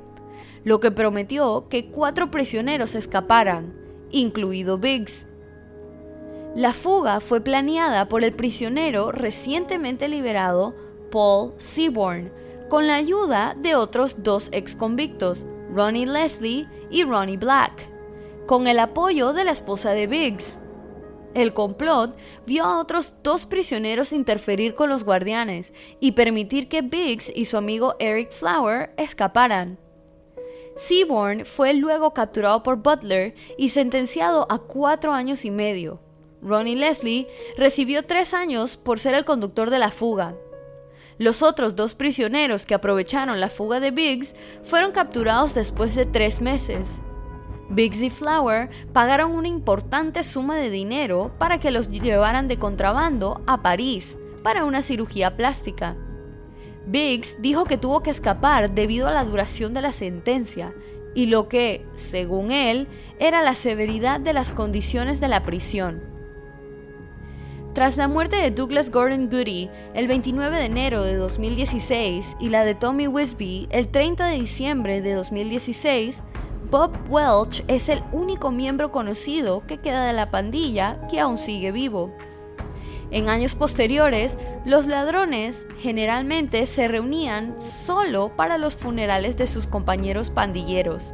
lo 0.63 0.79
que 0.79 0.91
prometió 0.91 1.67
que 1.69 1.89
cuatro 1.89 2.31
prisioneros 2.31 2.95
escaparan, 2.95 3.73
incluido 4.11 4.77
Biggs. 4.77 5.27
La 6.55 6.73
fuga 6.73 7.19
fue 7.19 7.41
planeada 7.41 8.09
por 8.09 8.23
el 8.23 8.33
prisionero 8.33 9.11
recientemente 9.11 10.07
liberado 10.07 10.73
Paul 11.11 11.53
Seaborn, 11.57 12.31
con 12.69 12.87
la 12.87 12.95
ayuda 12.95 13.55
de 13.59 13.75
otros 13.75 14.23
dos 14.23 14.49
exconvictos, 14.51 15.45
Ronnie 15.73 16.05
Leslie 16.05 16.67
y 16.89 17.03
Ronnie 17.03 17.37
Black, 17.37 17.73
con 18.45 18.67
el 18.67 18.79
apoyo 18.79 19.33
de 19.33 19.43
la 19.43 19.51
esposa 19.51 19.91
de 19.91 20.07
Biggs. 20.07 20.59
El 21.33 21.53
complot 21.53 22.17
vio 22.47 22.63
a 22.63 22.79
otros 22.79 23.13
dos 23.21 23.45
prisioneros 23.45 24.11
interferir 24.11 24.73
con 24.73 24.89
los 24.89 25.03
guardianes 25.03 25.73
y 25.99 26.13
permitir 26.13 26.67
que 26.67 26.81
Biggs 26.81 27.31
y 27.35 27.45
su 27.45 27.57
amigo 27.57 27.95
Eric 27.99 28.31
Flower 28.31 28.93
escaparan. 28.97 29.77
Seaborn 30.77 31.43
fue 31.45 31.73
luego 31.73 32.13
capturado 32.13 32.61
por 32.61 32.77
Butler 32.77 33.33
y 33.57 33.69
sentenciado 33.69 34.45
a 34.49 34.59
cuatro 34.59 35.11
años 35.11 35.43
y 35.43 35.49
medio. 35.49 35.99
Ronnie 36.39 36.75
Leslie 36.75 37.27
recibió 37.57 38.03
tres 38.03 38.35
años 38.35 38.77
por 38.77 38.99
ser 38.99 39.15
el 39.15 39.25
conductor 39.25 39.71
de 39.71 39.79
la 39.79 39.89
fuga. 39.89 40.35
Los 41.17 41.41
otros 41.41 41.75
dos 41.75 41.95
prisioneros 41.95 42.67
que 42.67 42.75
aprovecharon 42.75 43.39
la 43.39 43.49
fuga 43.49 43.79
de 43.79 43.89
Biggs 43.89 44.35
fueron 44.61 44.91
capturados 44.91 45.55
después 45.55 45.95
de 45.95 46.05
tres 46.05 46.41
meses. 46.41 47.01
Biggs 47.69 48.03
y 48.03 48.11
Flower 48.11 48.69
pagaron 48.93 49.31
una 49.31 49.47
importante 49.47 50.23
suma 50.23 50.57
de 50.57 50.69
dinero 50.69 51.31
para 51.39 51.59
que 51.59 51.71
los 51.71 51.89
llevaran 51.89 52.47
de 52.47 52.59
contrabando 52.59 53.41
a 53.47 53.63
París 53.63 54.19
para 54.43 54.63
una 54.63 54.83
cirugía 54.83 55.35
plástica. 55.35 55.97
Biggs 56.87 57.35
dijo 57.39 57.65
que 57.65 57.77
tuvo 57.77 58.01
que 58.01 58.09
escapar 58.09 58.71
debido 58.71 59.07
a 59.07 59.11
la 59.11 59.25
duración 59.25 59.73
de 59.73 59.81
la 59.81 59.91
sentencia 59.91 60.73
y 61.13 61.25
lo 61.25 61.49
que, 61.49 61.85
según 61.95 62.51
él, 62.51 62.87
era 63.19 63.41
la 63.41 63.55
severidad 63.55 64.19
de 64.19 64.33
las 64.33 64.53
condiciones 64.53 65.19
de 65.19 65.27
la 65.27 65.43
prisión. 65.43 66.01
Tras 67.73 67.97
la 67.97 68.07
muerte 68.07 68.37
de 68.37 68.51
Douglas 68.51 68.89
Gordon 68.89 69.29
Goody 69.29 69.69
el 69.93 70.07
29 70.07 70.57
de 70.57 70.65
enero 70.65 71.03
de 71.03 71.15
2016 71.15 72.37
y 72.39 72.49
la 72.49 72.63
de 72.63 72.73
Tommy 72.73 73.07
Wisby 73.07 73.67
el 73.69 73.89
30 73.89 74.25
de 74.27 74.39
diciembre 74.39 75.01
de 75.01 75.13
2016, 75.13 76.23
Bob 76.71 76.91
Welch 77.09 77.63
es 77.67 77.87
el 77.89 78.01
único 78.11 78.49
miembro 78.49 78.91
conocido 78.91 79.65
que 79.67 79.77
queda 79.77 80.05
de 80.05 80.13
la 80.13 80.31
pandilla 80.31 80.99
que 81.09 81.19
aún 81.19 81.37
sigue 81.37 81.71
vivo. 81.71 82.11
En 83.09 83.29
años 83.29 83.55
posteriores, 83.55 84.37
los 84.65 84.85
ladrones 84.85 85.65
generalmente 85.79 86.65
se 86.65 86.87
reunían 86.87 87.55
solo 87.61 88.31
para 88.35 88.57
los 88.57 88.75
funerales 88.75 89.37
de 89.37 89.47
sus 89.47 89.65
compañeros 89.65 90.29
pandilleros. 90.29 91.13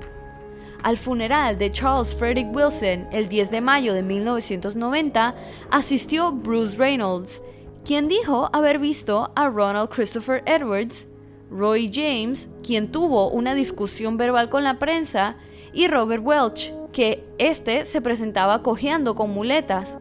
Al 0.82 0.97
funeral 0.97 1.58
de 1.58 1.71
Charles 1.71 2.13
Frederick 2.13 2.53
Wilson 2.53 3.08
el 3.12 3.29
10 3.29 3.51
de 3.51 3.62
mayo 3.62 3.93
de 3.93 4.03
1990 4.03 5.36
asistió 5.69 6.32
Bruce 6.32 6.77
Reynolds, 6.77 7.41
quien 7.86 8.08
dijo 8.08 8.49
haber 8.53 8.79
visto 8.79 9.32
a 9.36 9.47
Ronald 9.49 9.89
Christopher 9.89 10.43
Edwards, 10.45 11.08
Roy 11.49 11.91
James, 11.93 12.49
quien 12.63 12.91
tuvo 12.91 13.29
una 13.29 13.53
discusión 13.53 14.17
verbal 14.17 14.49
con 14.49 14.63
la 14.63 14.79
prensa, 14.79 15.38
y 15.71 15.88
Robert 15.88 16.23
Welch, 16.25 16.73
que 16.91 17.23
este 17.38 17.86
se 17.86 18.01
presentaba 18.01 18.62
cojeando 18.63 19.15
con 19.15 19.32
muletas. 19.32 19.97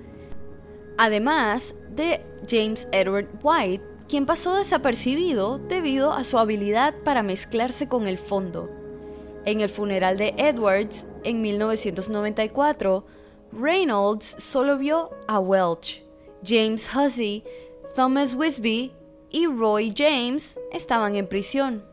Además, 0.98 1.74
de 1.90 2.24
James 2.48 2.88
Edward 2.92 3.28
White, 3.42 3.84
quien 4.08 4.26
pasó 4.26 4.54
desapercibido 4.56 5.58
debido 5.58 6.12
a 6.12 6.24
su 6.24 6.38
habilidad 6.38 6.94
para 7.04 7.22
mezclarse 7.22 7.88
con 7.88 8.06
el 8.06 8.18
fondo. 8.18 8.68
En 9.44 9.60
el 9.60 9.68
funeral 9.68 10.18
de 10.18 10.34
Edwards, 10.36 11.06
en 11.24 11.40
1994, 11.40 13.04
Reynolds 13.52 14.36
solo 14.38 14.78
vio 14.78 15.10
a 15.26 15.40
Welch. 15.40 16.04
James 16.44 16.88
Hussey, 16.94 17.44
Thomas 17.94 18.34
Wisby 18.34 18.92
y 19.30 19.46
Roy 19.46 19.92
James 19.96 20.58
estaban 20.72 21.16
en 21.16 21.28
prisión. 21.28 21.84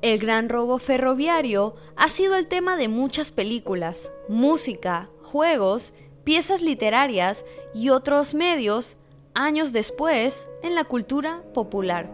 El 0.00 0.18
gran 0.18 0.48
robo 0.48 0.78
ferroviario 0.78 1.74
ha 1.96 2.08
sido 2.08 2.36
el 2.36 2.46
tema 2.46 2.76
de 2.76 2.88
muchas 2.88 3.32
películas, 3.32 4.12
música, 4.28 5.10
juegos, 5.22 5.92
piezas 6.28 6.60
literarias 6.60 7.42
y 7.72 7.88
otros 7.88 8.34
medios 8.34 8.98
años 9.32 9.72
después 9.72 10.46
en 10.62 10.74
la 10.74 10.84
cultura 10.84 11.42
popular. 11.54 12.12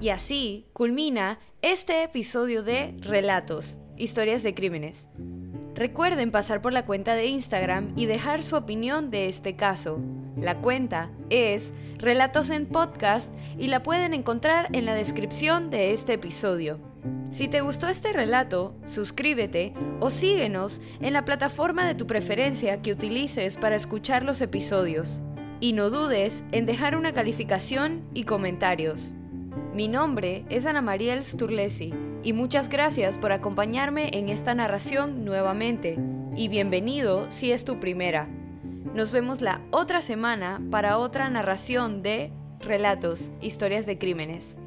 Y 0.00 0.10
así 0.10 0.68
culmina 0.72 1.40
este 1.62 2.04
episodio 2.04 2.62
de 2.62 2.94
Relatos, 3.00 3.78
historias 3.96 4.44
de 4.44 4.54
crímenes. 4.54 5.08
Recuerden 5.74 6.30
pasar 6.30 6.62
por 6.62 6.72
la 6.72 6.86
cuenta 6.86 7.16
de 7.16 7.26
Instagram 7.26 7.92
y 7.96 8.06
dejar 8.06 8.44
su 8.44 8.54
opinión 8.54 9.10
de 9.10 9.26
este 9.26 9.56
caso. 9.56 9.98
La 10.36 10.56
cuenta 10.56 11.10
es 11.28 11.74
Relatos 11.98 12.50
en 12.50 12.66
Podcast 12.66 13.28
y 13.58 13.66
la 13.66 13.82
pueden 13.82 14.14
encontrar 14.14 14.68
en 14.72 14.86
la 14.86 14.94
descripción 14.94 15.68
de 15.70 15.92
este 15.92 16.14
episodio. 16.14 16.78
Si 17.30 17.48
te 17.48 17.60
gustó 17.60 17.88
este 17.88 18.12
relato, 18.12 18.74
suscríbete 18.86 19.74
o 20.00 20.10
síguenos 20.10 20.80
en 21.00 21.12
la 21.12 21.24
plataforma 21.24 21.86
de 21.86 21.94
tu 21.94 22.06
preferencia 22.06 22.80
que 22.82 22.92
utilices 22.92 23.56
para 23.56 23.76
escuchar 23.76 24.22
los 24.22 24.40
episodios. 24.40 25.22
Y 25.60 25.74
no 25.74 25.90
dudes 25.90 26.44
en 26.52 26.66
dejar 26.66 26.96
una 26.96 27.12
calificación 27.12 28.02
y 28.14 28.24
comentarios. 28.24 29.12
Mi 29.74 29.86
nombre 29.86 30.44
es 30.48 30.66
Ana 30.66 30.82
Mariel 30.82 31.24
Sturlesi 31.24 31.94
y 32.22 32.32
muchas 32.32 32.68
gracias 32.68 33.18
por 33.18 33.32
acompañarme 33.32 34.10
en 34.12 34.28
esta 34.28 34.54
narración 34.54 35.24
nuevamente 35.24 35.98
y 36.36 36.48
bienvenido 36.48 37.30
si 37.30 37.52
es 37.52 37.64
tu 37.64 37.80
primera. 37.80 38.28
Nos 38.94 39.10
vemos 39.10 39.40
la 39.40 39.62
otra 39.70 40.02
semana 40.02 40.60
para 40.70 40.98
otra 40.98 41.30
narración 41.30 42.02
de 42.02 42.30
Relatos, 42.60 43.32
Historias 43.40 43.86
de 43.86 43.96
Crímenes. 43.96 44.58